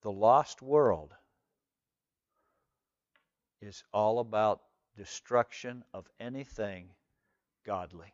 the 0.08 0.12
lost 0.14 0.62
world 0.62 1.14
is 3.62 3.84
all 3.92 4.20
about 4.20 4.62
destruction 4.96 5.84
of 5.94 6.08
anything 6.18 6.88
godly. 7.66 8.14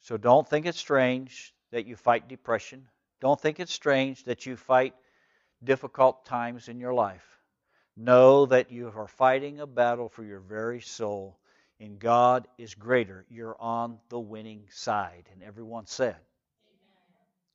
So 0.00 0.16
don't 0.16 0.48
think 0.48 0.66
it's 0.66 0.76
strange 0.76 1.54
that 1.70 1.86
you 1.86 1.94
fight 1.94 2.26
depression. 2.26 2.88
Don't 3.20 3.40
think 3.40 3.60
it's 3.60 3.72
strange 3.72 4.24
that 4.24 4.44
you 4.44 4.56
fight 4.56 4.94
difficult 5.62 6.26
times 6.26 6.68
in 6.68 6.80
your 6.80 6.94
life. 6.94 7.33
Know 7.96 8.46
that 8.46 8.72
you 8.72 8.92
are 8.94 9.06
fighting 9.06 9.60
a 9.60 9.66
battle 9.66 10.08
for 10.08 10.24
your 10.24 10.40
very 10.40 10.80
soul, 10.80 11.38
and 11.78 11.98
God 11.98 12.48
is 12.58 12.74
greater. 12.74 13.24
You're 13.28 13.56
on 13.60 13.98
the 14.08 14.18
winning 14.18 14.64
side. 14.70 15.28
And 15.32 15.42
everyone 15.42 15.86
said, 15.86 16.16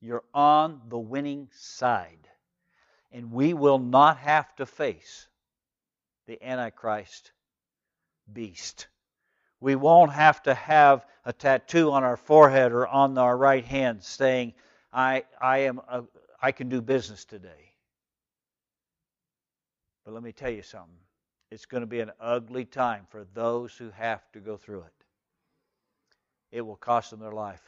you're 0.01 0.23
on 0.33 0.81
the 0.87 0.97
winning 0.97 1.49
side. 1.51 2.27
And 3.11 3.31
we 3.31 3.53
will 3.53 3.79
not 3.79 4.17
have 4.17 4.55
to 4.57 4.65
face 4.65 5.27
the 6.27 6.41
Antichrist 6.43 7.31
beast. 8.31 8.87
We 9.59 9.75
won't 9.75 10.13
have 10.13 10.41
to 10.43 10.53
have 10.53 11.05
a 11.25 11.33
tattoo 11.33 11.91
on 11.91 12.03
our 12.03 12.15
forehead 12.15 12.71
or 12.71 12.87
on 12.87 13.17
our 13.17 13.35
right 13.35 13.65
hand 13.65 14.03
saying, 14.03 14.53
I, 14.93 15.25
I, 15.41 15.59
am 15.59 15.81
a, 15.89 16.03
I 16.41 16.51
can 16.51 16.69
do 16.69 16.81
business 16.81 17.25
today. 17.25 17.68
But 20.09 20.15
let 20.15 20.23
me 20.23 20.31
tell 20.31 20.49
you 20.49 20.63
something. 20.63 20.97
It's 21.51 21.67
going 21.67 21.81
to 21.81 21.87
be 21.87 21.99
an 21.99 22.09
ugly 22.19 22.65
time 22.65 23.05
for 23.11 23.27
those 23.35 23.77
who 23.77 23.91
have 23.91 24.23
to 24.31 24.39
go 24.39 24.57
through 24.57 24.79
it. 24.79 25.05
It 26.51 26.61
will 26.61 26.77
cost 26.77 27.11
them 27.11 27.19
their 27.19 27.31
life. 27.31 27.61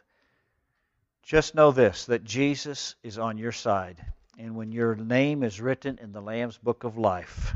Just 1.21 1.53
know 1.53 1.71
this 1.71 2.05
that 2.07 2.23
Jesus 2.23 2.95
is 3.03 3.19
on 3.19 3.37
your 3.37 3.51
side. 3.51 4.03
And 4.39 4.55
when 4.55 4.71
your 4.71 4.95
name 4.95 5.43
is 5.43 5.61
written 5.61 5.99
in 6.01 6.13
the 6.13 6.19
Lamb's 6.19 6.57
book 6.57 6.83
of 6.83 6.97
life, 6.97 7.53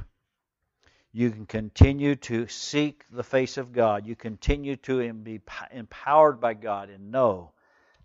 you 1.12 1.32
can 1.32 1.48
continue 1.48 2.16
to 2.18 2.46
seek 2.46 3.06
the 3.10 3.24
face 3.24 3.58
of 3.58 3.74
God. 3.74 4.06
You 4.06 4.16
continue 4.16 4.76
to 4.76 5.12
be 5.14 5.42
empowered 5.72 6.40
by 6.40 6.54
God 6.54 6.92
and 6.92 7.12
know 7.12 7.54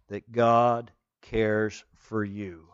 that 0.08 0.32
God 0.32 0.90
cares 1.20 1.84
for 1.96 2.24
you. 2.24 2.70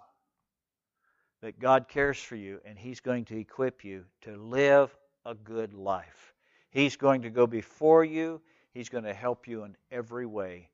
That 1.47 1.61
God 1.61 1.87
cares 1.87 2.21
for 2.21 2.35
you 2.35 2.61
and 2.65 2.77
He's 2.77 2.99
going 2.99 3.25
to 3.27 3.39
equip 3.39 3.85
you 3.85 4.05
to 4.23 4.37
live 4.37 4.93
a 5.25 5.37
good 5.37 5.75
life. 5.75 6.35
He's 6.71 6.97
going 6.97 7.23
to 7.23 7.31
go 7.31 7.47
before 7.47 8.05
you, 8.05 8.41
He's 8.73 8.89
going 8.89 9.05
to 9.05 9.15
help 9.15 9.47
you 9.47 9.63
in 9.63 9.77
every 9.93 10.27
way. 10.27 10.71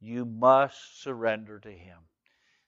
You 0.00 0.24
must 0.24 1.00
surrender 1.00 1.60
to 1.60 1.70
Him. 1.70 1.98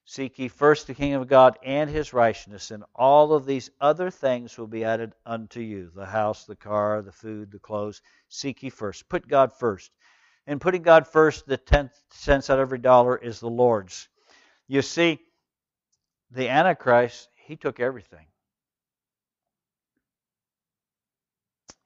Seek 0.04 0.38
ye 0.38 0.46
first 0.46 0.86
the 0.86 0.94
kingdom 0.94 1.22
of 1.22 1.26
God 1.26 1.58
and 1.64 1.90
his 1.90 2.12
righteousness, 2.12 2.70
and 2.70 2.84
all 2.94 3.32
of 3.32 3.44
these 3.44 3.72
other 3.80 4.08
things 4.08 4.56
will 4.56 4.68
be 4.68 4.84
added 4.84 5.12
unto 5.26 5.58
you 5.58 5.90
the 5.96 6.06
house, 6.06 6.44
the 6.44 6.54
car, 6.54 7.02
the 7.02 7.10
food, 7.10 7.50
the 7.50 7.58
clothes. 7.58 8.02
Seek 8.28 8.62
ye 8.62 8.70
first. 8.70 9.08
Put 9.08 9.26
God 9.26 9.52
first. 9.52 9.90
And 10.46 10.60
putting 10.60 10.82
God 10.82 11.08
first, 11.08 11.44
the 11.44 11.56
tenth 11.56 12.00
cents 12.12 12.50
out 12.50 12.60
of 12.60 12.62
every 12.62 12.78
dollar 12.78 13.16
is 13.16 13.40
the 13.40 13.50
Lord's. 13.50 14.06
You 14.68 14.80
see, 14.80 15.18
the 16.30 16.48
Antichrist, 16.48 17.28
he 17.48 17.56
took 17.56 17.80
everything. 17.80 18.26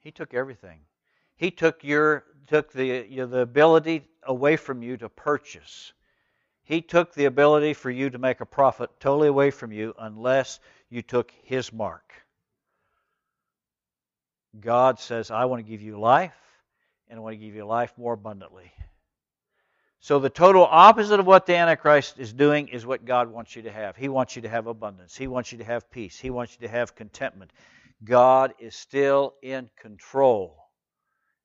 He 0.00 0.10
took 0.10 0.34
everything. 0.34 0.80
He 1.36 1.52
took 1.52 1.84
your 1.84 2.24
took 2.48 2.72
the 2.72 3.06
you 3.08 3.18
know, 3.18 3.26
the 3.26 3.38
ability 3.38 4.02
away 4.24 4.56
from 4.56 4.82
you 4.82 4.96
to 4.96 5.08
purchase. 5.08 5.92
He 6.64 6.82
took 6.82 7.14
the 7.14 7.26
ability 7.26 7.74
for 7.74 7.90
you 7.90 8.10
to 8.10 8.18
make 8.18 8.40
a 8.40 8.46
profit 8.46 8.90
totally 8.98 9.28
away 9.28 9.52
from 9.52 9.70
you 9.70 9.94
unless 10.00 10.58
you 10.90 11.00
took 11.00 11.30
His 11.44 11.72
mark. 11.72 12.12
God 14.58 14.98
says, 14.98 15.30
I 15.30 15.44
want 15.44 15.64
to 15.64 15.70
give 15.70 15.80
you 15.80 15.98
life, 15.98 16.36
and 17.08 17.18
I 17.18 17.22
want 17.22 17.34
to 17.34 17.44
give 17.44 17.54
you 17.54 17.64
life 17.64 17.92
more 17.96 18.14
abundantly. 18.14 18.72
So, 20.02 20.18
the 20.18 20.30
total 20.30 20.66
opposite 20.68 21.20
of 21.20 21.26
what 21.26 21.46
the 21.46 21.54
Antichrist 21.54 22.18
is 22.18 22.32
doing 22.32 22.66
is 22.66 22.84
what 22.84 23.04
God 23.04 23.30
wants 23.30 23.54
you 23.54 23.62
to 23.62 23.70
have. 23.70 23.94
He 23.94 24.08
wants 24.08 24.34
you 24.34 24.42
to 24.42 24.48
have 24.48 24.66
abundance, 24.66 25.16
He 25.16 25.28
wants 25.28 25.52
you 25.52 25.58
to 25.58 25.64
have 25.64 25.88
peace, 25.92 26.18
He 26.18 26.28
wants 26.28 26.58
you 26.58 26.66
to 26.66 26.72
have 26.72 26.96
contentment. 26.96 27.52
God 28.02 28.52
is 28.58 28.74
still 28.74 29.34
in 29.42 29.70
control. 29.80 30.56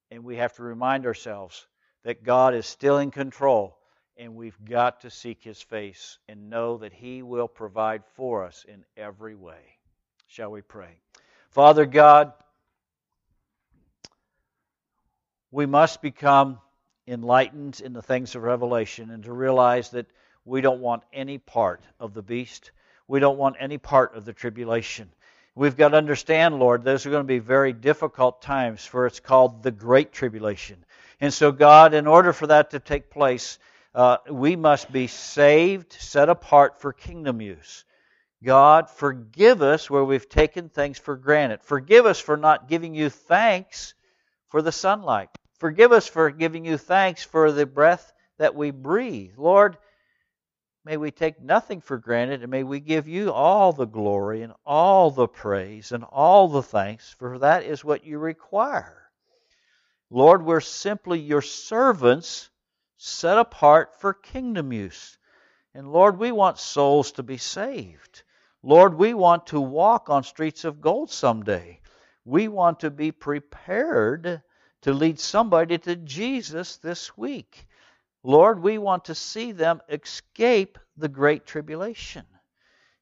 And 0.09 0.23
we 0.23 0.37
have 0.37 0.53
to 0.53 0.63
remind 0.63 1.05
ourselves 1.05 1.67
that 2.03 2.23
God 2.23 2.55
is 2.55 2.65
still 2.65 2.97
in 2.97 3.11
control 3.11 3.77
and 4.17 4.35
we've 4.35 4.57
got 4.65 5.01
to 5.01 5.11
seek 5.11 5.43
His 5.43 5.61
face 5.61 6.17
and 6.27 6.49
know 6.49 6.77
that 6.77 6.93
He 6.93 7.21
will 7.21 7.47
provide 7.47 8.01
for 8.15 8.43
us 8.43 8.65
in 8.67 8.83
every 8.97 9.35
way. 9.35 9.77
Shall 10.25 10.49
we 10.49 10.63
pray? 10.63 10.97
Father 11.51 11.85
God, 11.85 12.33
we 15.51 15.67
must 15.67 16.01
become 16.01 16.57
enlightened 17.07 17.81
in 17.83 17.93
the 17.93 18.01
things 18.01 18.35
of 18.35 18.43
Revelation 18.43 19.11
and 19.11 19.23
to 19.23 19.33
realize 19.33 19.89
that 19.91 20.07
we 20.45 20.61
don't 20.61 20.81
want 20.81 21.03
any 21.13 21.37
part 21.37 21.81
of 21.99 22.13
the 22.13 22.21
beast. 22.21 22.71
We 23.07 23.19
don't 23.19 23.37
want 23.37 23.55
any 23.59 23.77
part 23.77 24.15
of 24.15 24.25
the 24.25 24.33
tribulation. 24.33 25.09
We've 25.55 25.77
got 25.77 25.89
to 25.89 25.97
understand, 25.97 26.59
Lord, 26.59 26.83
those 26.83 27.05
are 27.05 27.09
going 27.09 27.23
to 27.23 27.27
be 27.27 27.39
very 27.39 27.73
difficult 27.73 28.41
times, 28.41 28.85
for 28.85 29.07
it's 29.07 29.19
called 29.19 29.63
the 29.63 29.71
Great 29.71 30.11
Tribulation. 30.11 30.85
And 31.19 31.33
so, 31.33 31.51
God, 31.51 31.93
in 31.93 32.05
order 32.05 32.31
for 32.31 32.47
that 32.47 32.71
to 32.71 32.79
take 32.79 33.09
place, 33.09 33.57
uh, 33.95 34.17
we 34.29 34.55
must 34.55 34.91
be 34.91 35.07
saved, 35.07 35.93
set 35.93 36.29
apart 36.29 36.79
for 36.79 36.93
kingdom 36.93 37.41
use. 37.41 37.85
God, 38.43 38.89
forgive 38.89 39.63
us 39.63 39.89
where 39.89 40.03
we've 40.03 40.29
taken 40.29 40.69
things 40.69 40.99
for 40.99 41.15
granted. 41.15 41.63
Forgive 41.63 42.05
us 42.05 42.19
for 42.19 42.37
not 42.37 42.69
giving 42.69 42.93
you 42.93 43.09
thanks 43.09 43.95
for 44.49 44.61
the 44.61 44.71
sunlight. 44.71 45.29
Forgive 45.57 45.91
us 45.91 46.07
for 46.07 46.29
giving 46.29 46.65
you 46.65 46.77
thanks 46.77 47.23
for 47.23 47.51
the 47.51 47.65
breath 47.65 48.13
that 48.37 48.55
we 48.55 48.71
breathe. 48.71 49.33
Lord, 49.37 49.77
may 50.85 50.97
we 50.97 51.11
take 51.11 51.41
nothing 51.41 51.81
for 51.81 51.97
granted 51.97 52.43
and 52.43 52.51
may 52.51 52.63
we 52.63 52.79
give 52.79 53.07
you 53.07 53.31
all 53.31 53.73
the 53.73 53.87
glory 53.87 54.43
and 54.43 54.53
all 54.65 55.09
the 55.09 55.27
praise 55.27 55.91
and 55.91 56.03
all 56.03 56.47
the 56.47 56.61
thanks, 56.61 57.15
for 57.17 57.39
that 57.39 57.63
is 57.63 57.83
what 57.83 58.05
you 58.05 58.19
require. 58.19 59.09
Lord, 60.09 60.45
we're 60.45 60.61
simply 60.61 61.19
your 61.19 61.41
servants 61.41 62.49
set 62.97 63.37
apart 63.37 63.99
for 63.99 64.13
kingdom 64.13 64.71
use. 64.71 65.17
And 65.73 65.91
Lord, 65.91 66.17
we 66.17 66.31
want 66.31 66.59
souls 66.59 67.11
to 67.13 67.23
be 67.23 67.37
saved. 67.37 68.23
Lord, 68.63 68.93
we 68.93 69.13
want 69.13 69.47
to 69.47 69.59
walk 69.59 70.09
on 70.09 70.23
streets 70.23 70.65
of 70.65 70.81
gold 70.81 71.09
someday. 71.09 71.81
We 72.25 72.47
want 72.47 72.81
to 72.81 72.91
be 72.91 73.11
prepared 73.11 74.41
to 74.81 74.93
lead 74.93 75.19
somebody 75.19 75.77
to 75.77 75.95
Jesus 75.95 76.77
this 76.77 77.17
week. 77.17 77.67
Lord, 78.23 78.61
we 78.61 78.77
want 78.77 79.05
to 79.05 79.15
see 79.15 79.51
them 79.51 79.81
escape 79.89 80.77
the 80.97 81.07
great 81.07 81.45
tribulation. 81.45 82.25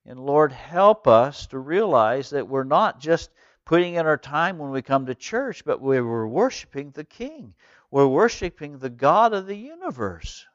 And 0.05 0.19
Lord, 0.19 0.51
help 0.51 1.07
us 1.07 1.47
to 1.47 1.57
realize 1.57 2.29
that 2.29 2.47
we're 2.47 2.63
not 2.63 2.99
just 2.99 3.31
putting 3.65 3.95
in 3.95 4.05
our 4.05 4.17
time 4.17 4.59
when 4.59 4.69
we 4.69 4.81
come 4.81 5.07
to 5.07 5.15
church, 5.15 5.65
but 5.65 5.81
we're 5.81 6.27
worshiping 6.27 6.91
the 6.91 7.03
King. 7.03 7.55
We're 7.89 8.07
worshiping 8.07 8.77
the 8.77 8.89
God 8.89 9.33
of 9.33 9.47
the 9.47 9.55
universe. 9.55 10.45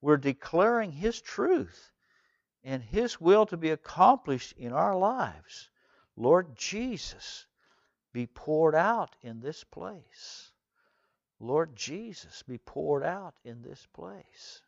We're 0.00 0.16
declaring 0.16 0.92
His 0.92 1.20
truth 1.20 1.90
and 2.62 2.82
His 2.82 3.20
will 3.20 3.46
to 3.46 3.56
be 3.56 3.70
accomplished 3.70 4.52
in 4.56 4.72
our 4.72 4.96
lives. 4.96 5.70
Lord 6.16 6.54
Jesus, 6.56 7.46
be 8.12 8.26
poured 8.26 8.74
out 8.74 9.16
in 9.22 9.40
this 9.40 9.64
place. 9.64 10.49
Lord 11.40 11.74
Jesus, 11.74 12.42
be 12.46 12.58
poured 12.58 13.02
out 13.02 13.34
in 13.44 13.62
this 13.62 13.86
place. 13.94 14.60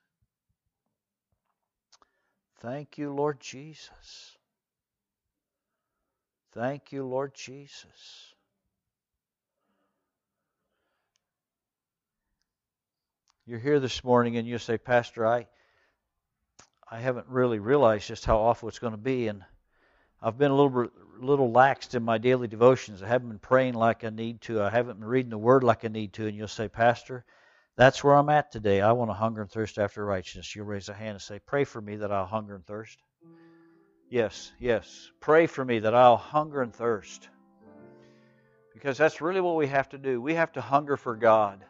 Thank 2.60 2.98
you, 2.98 3.12
Lord 3.12 3.40
Jesus. 3.40 4.36
Thank 6.52 6.92
you, 6.92 7.04
Lord 7.04 7.34
Jesus. 7.34 8.32
you're 13.46 13.58
here 13.58 13.80
this 13.80 14.04
morning 14.04 14.36
and 14.36 14.46
you 14.46 14.58
say, 14.58 14.78
Pastor, 14.78 15.26
I 15.26 15.46
I 16.90 17.00
haven't 17.00 17.26
really 17.28 17.58
realized 17.58 18.06
just 18.06 18.24
how 18.24 18.38
awful 18.38 18.68
it's 18.68 18.78
going 18.78 18.92
to 18.92 18.98
be, 18.98 19.28
and 19.28 19.42
I've 20.20 20.36
been 20.36 20.50
a 20.50 20.54
little 20.54 20.90
little 21.22 21.50
laxed 21.50 21.94
in 21.94 22.02
my 22.02 22.18
daily 22.18 22.48
devotions. 22.48 23.02
I 23.02 23.08
haven't 23.08 23.28
been 23.28 23.38
praying 23.38 23.74
like 23.74 24.04
I 24.04 24.10
need 24.10 24.40
to. 24.42 24.62
I 24.62 24.70
haven't 24.70 25.00
been 25.00 25.08
reading 25.08 25.30
the 25.30 25.38
Word 25.38 25.64
like 25.64 25.84
I 25.84 25.88
need 25.88 26.12
to. 26.14 26.26
And 26.26 26.36
you'll 26.36 26.48
say, 26.48 26.68
Pastor, 26.68 27.24
that's 27.76 28.02
where 28.02 28.14
I'm 28.14 28.28
at 28.28 28.52
today. 28.52 28.80
I 28.80 28.92
want 28.92 29.10
to 29.10 29.14
hunger 29.14 29.42
and 29.42 29.50
thirst 29.50 29.78
after 29.78 30.04
righteousness. 30.04 30.54
You'll 30.54 30.66
raise 30.66 30.88
a 30.88 30.94
hand 30.94 31.12
and 31.12 31.22
say, 31.22 31.40
Pray 31.44 31.64
for 31.64 31.80
me 31.80 31.96
that 31.96 32.12
I'll 32.12 32.26
hunger 32.26 32.54
and 32.54 32.66
thirst. 32.66 32.98
Yes, 34.10 34.52
yes. 34.58 35.10
Pray 35.20 35.46
for 35.46 35.64
me 35.64 35.78
that 35.78 35.94
I'll 35.94 36.16
hunger 36.16 36.60
and 36.62 36.74
thirst. 36.74 37.28
Because 38.74 38.98
that's 38.98 39.20
really 39.20 39.40
what 39.40 39.56
we 39.56 39.66
have 39.68 39.88
to 39.90 39.98
do. 39.98 40.20
We 40.20 40.34
have 40.34 40.52
to 40.52 40.60
hunger 40.60 40.96
for 40.96 41.16
God 41.16 41.64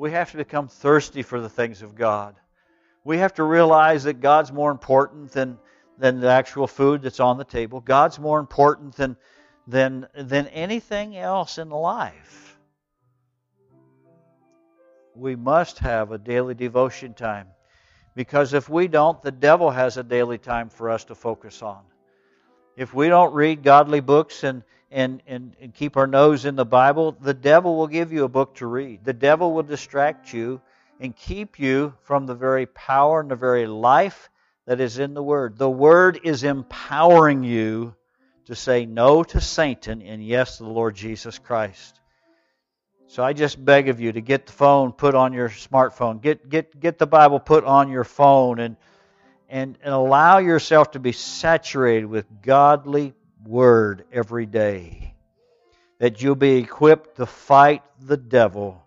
we 0.00 0.12
have 0.12 0.30
to 0.30 0.38
become 0.38 0.66
thirsty 0.66 1.22
for 1.22 1.42
the 1.42 1.48
things 1.50 1.82
of 1.82 1.94
God. 1.94 2.34
We 3.04 3.18
have 3.18 3.34
to 3.34 3.42
realize 3.42 4.04
that 4.04 4.20
God's 4.20 4.50
more 4.50 4.70
important 4.70 5.30
than, 5.30 5.58
than 6.00 6.18
the 6.18 6.30
actual 6.30 6.66
food 6.66 7.02
that's 7.02 7.20
on 7.20 7.36
the 7.36 7.44
table. 7.44 7.80
God's 7.80 8.18
more 8.18 8.40
important 8.40 8.96
than, 8.96 9.16
than, 9.66 10.06
than 10.16 10.46
anything 10.48 11.14
else 11.16 11.58
in 11.58 11.68
life. 11.68 12.58
We 15.14 15.36
must 15.36 15.80
have 15.80 16.10
a 16.10 16.18
daily 16.18 16.54
devotion 16.54 17.12
time. 17.12 17.48
Because 18.14 18.54
if 18.54 18.68
we 18.68 18.88
don't, 18.88 19.20
the 19.20 19.30
devil 19.30 19.70
has 19.70 19.98
a 19.98 20.02
daily 20.02 20.38
time 20.38 20.70
for 20.70 20.88
us 20.88 21.04
to 21.04 21.14
focus 21.14 21.62
on. 21.62 21.82
If 22.76 22.94
we 22.94 23.08
don't 23.08 23.34
read 23.34 23.62
godly 23.62 24.00
books 24.00 24.42
and, 24.42 24.62
and, 24.90 25.22
and, 25.26 25.54
and 25.60 25.74
keep 25.74 25.98
our 25.98 26.06
nose 26.06 26.46
in 26.46 26.56
the 26.56 26.64
Bible, 26.64 27.12
the 27.20 27.34
devil 27.34 27.76
will 27.76 27.88
give 27.88 28.10
you 28.10 28.24
a 28.24 28.28
book 28.28 28.54
to 28.56 28.66
read. 28.66 29.04
The 29.04 29.12
devil 29.12 29.52
will 29.52 29.64
distract 29.64 30.32
you 30.32 30.62
and 30.98 31.14
keep 31.14 31.58
you 31.58 31.92
from 32.02 32.24
the 32.24 32.34
very 32.34 32.64
power 32.64 33.20
and 33.20 33.30
the 33.30 33.36
very 33.36 33.66
life 33.66 34.29
that 34.70 34.78
is 34.80 35.00
in 35.00 35.14
the 35.14 35.22
Word. 35.22 35.58
The 35.58 35.68
Word 35.68 36.20
is 36.22 36.44
empowering 36.44 37.42
you 37.42 37.96
to 38.44 38.54
say 38.54 38.86
no 38.86 39.24
to 39.24 39.40
Satan 39.40 40.00
and 40.00 40.24
yes 40.24 40.58
to 40.58 40.62
the 40.62 40.68
Lord 40.68 40.94
Jesus 40.94 41.40
Christ. 41.40 41.98
So 43.08 43.24
I 43.24 43.32
just 43.32 43.64
beg 43.64 43.88
of 43.88 43.98
you 43.98 44.12
to 44.12 44.20
get 44.20 44.46
the 44.46 44.52
phone 44.52 44.92
put 44.92 45.16
on 45.16 45.32
your 45.32 45.48
smartphone. 45.48 46.22
Get 46.22 46.48
get 46.48 46.78
get 46.78 46.98
the 46.98 47.08
Bible 47.08 47.40
put 47.40 47.64
on 47.64 47.90
your 47.90 48.04
phone 48.04 48.60
and 48.60 48.76
and, 49.48 49.76
and 49.82 49.92
allow 49.92 50.38
yourself 50.38 50.92
to 50.92 51.00
be 51.00 51.10
saturated 51.10 52.06
with 52.06 52.26
godly 52.40 53.14
word 53.44 54.04
every 54.12 54.46
day. 54.46 55.14
That 55.98 56.22
you'll 56.22 56.36
be 56.36 56.58
equipped 56.58 57.16
to 57.16 57.26
fight 57.26 57.82
the 58.00 58.16
devil 58.16 58.80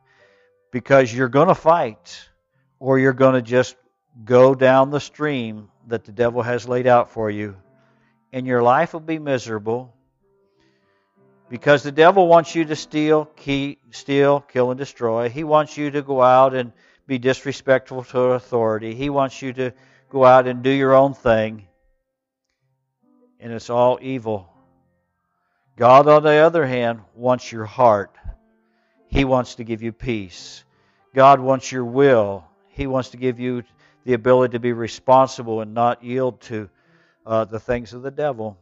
because 0.72 1.13
you're 1.13 1.28
going 1.28 1.50
to 1.50 1.56
fight 1.56 2.30
or 2.80 3.00
you're 3.00 3.12
going 3.12 3.34
to 3.36 3.41
just 3.41 3.76
go 4.26 4.56
down 4.56 4.89
the 4.89 4.99
stream 4.99 5.69
that 5.88 6.06
the 6.06 6.12
devil 6.12 6.41
has 6.41 6.67
laid 6.67 6.88
out 6.88 7.12
for 7.12 7.30
you. 7.30 7.56
And 8.32 8.47
your 8.47 8.63
life 8.63 8.93
will 8.93 8.99
be 8.99 9.19
miserable 9.19 9.93
because 11.49 11.84
the 11.84 11.91
devil 11.91 12.28
wants 12.28 12.56
you 12.56 12.65
to 12.65 12.76
steal, 12.76 13.26
key, 13.26 13.78
steal, 13.91 14.41
kill, 14.41 14.71
and 14.71 14.78
destroy. 14.78 15.30
He 15.30 15.43
wants 15.43 15.78
you 15.78 15.91
to 15.91 16.02
go 16.02 16.21
out 16.21 16.54
and 16.56 16.71
be 17.06 17.19
disrespectful 17.19 18.04
to 18.06 18.19
authority. 18.19 18.95
He 18.95 19.10
wants 19.10 19.41
you 19.41 19.54
to 19.54 19.71
go 20.10 20.26
out 20.26 20.47
and 20.47 20.63
do 20.63 20.69
your 20.69 20.93
own 20.93 21.13
thing 21.13 21.67
and 23.43 23.52
it's 23.52 23.69
all 23.69 23.99
evil. 24.02 24.49
God, 25.76 26.08
on 26.08 26.23
the 26.23 26.36
other 26.36 26.65
hand, 26.65 27.02
wants 27.13 27.52
your 27.52 27.65
heart. 27.65 28.15
He 29.10 29.26
wants 29.26 29.56
to 29.56 29.65
give 29.65 29.84
you 29.84 29.91
peace. 29.91 30.63
God 31.13 31.41
wants 31.41 31.69
your 31.69 31.84
will. 31.84 32.45
He 32.69 32.88
wants 32.88 33.10
to 33.10 33.17
give 33.17 33.41
you 33.41 33.63
the 34.05 34.13
ability 34.13 34.53
to 34.53 34.59
be 34.59 34.73
responsible 34.73 35.61
and 35.61 35.73
not 35.73 36.03
yield 36.03 36.41
to 36.41 36.69
uh, 37.25 37.45
the 37.45 37.59
things 37.59 37.93
of 37.93 38.01
the 38.01 38.11
devil. 38.11 38.57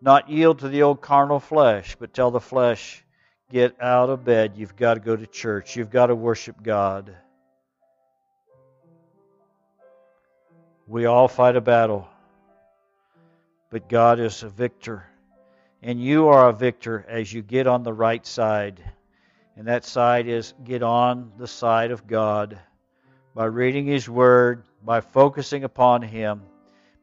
Not 0.00 0.28
yield 0.28 0.60
to 0.60 0.68
the 0.68 0.82
old 0.82 1.00
carnal 1.00 1.40
flesh, 1.40 1.96
but 1.98 2.12
tell 2.12 2.30
the 2.30 2.40
flesh, 2.40 3.04
get 3.50 3.80
out 3.80 4.10
of 4.10 4.24
bed. 4.24 4.54
You've 4.56 4.76
got 4.76 4.94
to 4.94 5.00
go 5.00 5.14
to 5.14 5.26
church. 5.26 5.76
You've 5.76 5.90
got 5.90 6.06
to 6.06 6.14
worship 6.14 6.62
God. 6.62 7.14
We 10.88 11.06
all 11.06 11.28
fight 11.28 11.56
a 11.56 11.60
battle, 11.60 12.08
but 13.70 13.88
God 13.88 14.18
is 14.18 14.42
a 14.42 14.48
victor. 14.48 15.06
And 15.82 16.02
you 16.02 16.28
are 16.28 16.48
a 16.48 16.52
victor 16.52 17.04
as 17.08 17.32
you 17.32 17.42
get 17.42 17.66
on 17.66 17.82
the 17.82 17.92
right 17.92 18.26
side. 18.26 18.82
And 19.56 19.68
that 19.68 19.84
side 19.84 20.28
is 20.28 20.54
get 20.64 20.82
on 20.82 21.32
the 21.38 21.46
side 21.46 21.90
of 21.90 22.06
God 22.06 22.58
by 23.34 23.46
reading 23.46 23.86
His 23.86 24.08
Word, 24.08 24.64
by 24.84 25.00
focusing 25.00 25.64
upon 25.64 26.02
Him, 26.02 26.42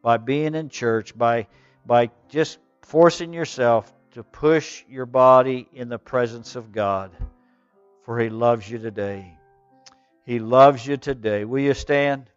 by 0.01 0.17
being 0.17 0.55
in 0.55 0.69
church, 0.69 1.17
by, 1.17 1.47
by 1.85 2.11
just 2.29 2.59
forcing 2.81 3.33
yourself 3.33 3.91
to 4.11 4.23
push 4.23 4.83
your 4.89 5.05
body 5.05 5.67
in 5.73 5.89
the 5.89 5.99
presence 5.99 6.55
of 6.55 6.71
God. 6.71 7.11
For 8.03 8.19
He 8.19 8.29
loves 8.29 8.69
you 8.69 8.77
today. 8.77 9.37
He 10.25 10.39
loves 10.39 10.85
you 10.85 10.97
today. 10.97 11.45
Will 11.45 11.61
you 11.61 11.73
stand? 11.73 12.29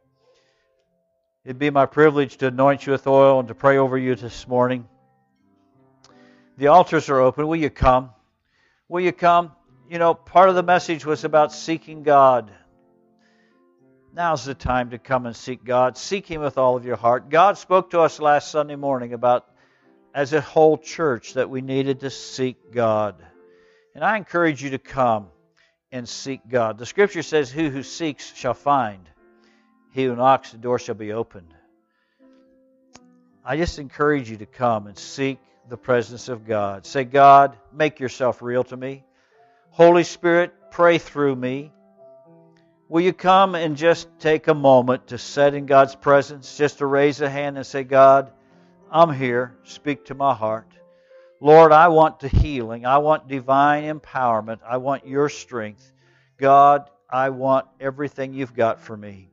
It'd 1.45 1.59
be 1.59 1.71
my 1.71 1.87
privilege 1.87 2.37
to 2.39 2.47
anoint 2.47 2.87
you 2.87 2.93
with 2.93 3.07
oil 3.07 3.41
and 3.41 3.49
to 3.49 3.55
pray 3.55 3.77
over 3.79 3.99
you 3.99 4.15
this 4.15 4.47
morning. 4.47 4.89
The 6.57 6.69
altars 6.69 7.09
are 7.09 7.19
open. 7.19 7.49
Will 7.49 7.57
you 7.57 7.71
come? 7.71 8.11
Will 8.89 9.01
you 9.01 9.13
come? 9.13 9.53
You 9.91 9.99
know, 9.99 10.15
part 10.15 10.49
of 10.49 10.55
the 10.55 10.63
message 10.63 11.05
was 11.05 11.25
about 11.25 11.53
seeking 11.53 12.03
God. 12.03 12.51
Now's 14.15 14.45
the 14.45 14.55
time 14.55 14.91
to 14.91 14.99
come 14.99 15.25
and 15.25 15.35
seek 15.35 15.65
God. 15.65 15.97
Seek 15.97 16.27
Him 16.27 16.43
with 16.43 16.59
all 16.59 16.77
of 16.77 16.85
your 16.85 16.97
heart. 16.97 17.31
God 17.31 17.57
spoke 17.57 17.91
to 17.91 18.01
us 18.01 18.21
last 18.21 18.51
Sunday 18.51 18.77
morning 18.77 19.15
about, 19.15 19.47
as 20.15 20.35
a 20.35 20.41
whole 20.43 20.77
church, 20.77 21.33
that 21.35 21.49
we 21.49 21.63
needed 21.63 22.01
to 22.01 22.11
seek 22.11 22.73
God. 22.73 23.15
And 23.95 24.05
I 24.05 24.19
encourage 24.19 24.63
you 24.63 24.71
to 24.71 24.79
come 24.79 25.29
and 25.91 26.07
seek 26.07 26.43
God. 26.47 26.77
The 26.77 26.85
scripture 26.85 27.23
says, 27.23 27.51
Who 27.51 27.71
who 27.71 27.83
seeks 27.83 28.35
shall 28.35 28.53
find. 28.53 29.09
He 29.93 30.05
who 30.05 30.15
knocks, 30.15 30.53
the 30.53 30.59
door 30.59 30.79
shall 30.79 30.95
be 30.95 31.13
opened. 31.13 31.55
I 33.43 33.57
just 33.57 33.79
encourage 33.79 34.31
you 34.31 34.37
to 34.39 34.47
come 34.47 34.89
and 34.89 34.99
seek 34.99 35.39
the 35.71 35.79
presence 35.79 36.29
of 36.29 36.47
God. 36.47 36.85
Say, 36.85 37.05
God, 37.05 37.57
make 37.73 37.99
yourself 37.99 38.43
real 38.43 38.65
to 38.65 38.77
me. 38.77 39.05
Holy 39.71 40.05
Spirit, 40.05 40.53
pray 40.71 40.99
through 40.99 41.35
me. 41.35 41.73
Will 42.93 43.01
you 43.01 43.15
come 43.15 43.55
and 43.55 43.75
just 43.75 44.07
take 44.19 44.49
a 44.49 44.55
moment 44.55 45.07
to 45.07 45.17
set 45.17 45.55
in 45.55 45.65
God's 45.65 45.95
presence, 45.95 46.59
just 46.59 46.77
to 46.77 46.85
raise 46.85 47.23
a 47.23 47.31
hand 47.31 47.57
and 47.57 47.65
say, 47.65 47.85
God, 47.85 48.31
I'm 48.91 49.11
here. 49.11 49.57
Speak 49.65 50.05
to 50.05 50.15
my 50.15 50.35
heart. 50.35 50.71
Lord, 51.41 51.73
I 51.73 51.89
want 51.89 52.21
the 52.21 52.29
healing. 52.29 52.85
I 52.85 52.99
want 52.99 53.29
divine 53.29 53.85
empowerment. 53.85 54.59
I 54.63 54.77
want 54.77 55.07
your 55.07 55.31
strength. 55.31 55.91
God, 56.37 56.91
I 57.09 57.31
want 57.31 57.65
everything 57.81 58.35
you've 58.35 58.53
got 58.53 58.79
for 58.79 58.95
me. 58.95 59.31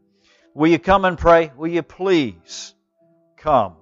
Will 0.53 0.69
you 0.69 0.79
come 0.79 1.03
and 1.03 1.17
pray? 1.17 1.51
Will 1.57 1.67
you 1.67 1.83
please 1.83 2.73
come? 3.35 3.73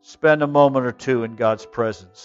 Spend 0.00 0.42
a 0.42 0.46
moment 0.46 0.86
or 0.86 0.92
two 0.92 1.24
in 1.24 1.36
God's 1.36 1.66
presence. 1.66 2.22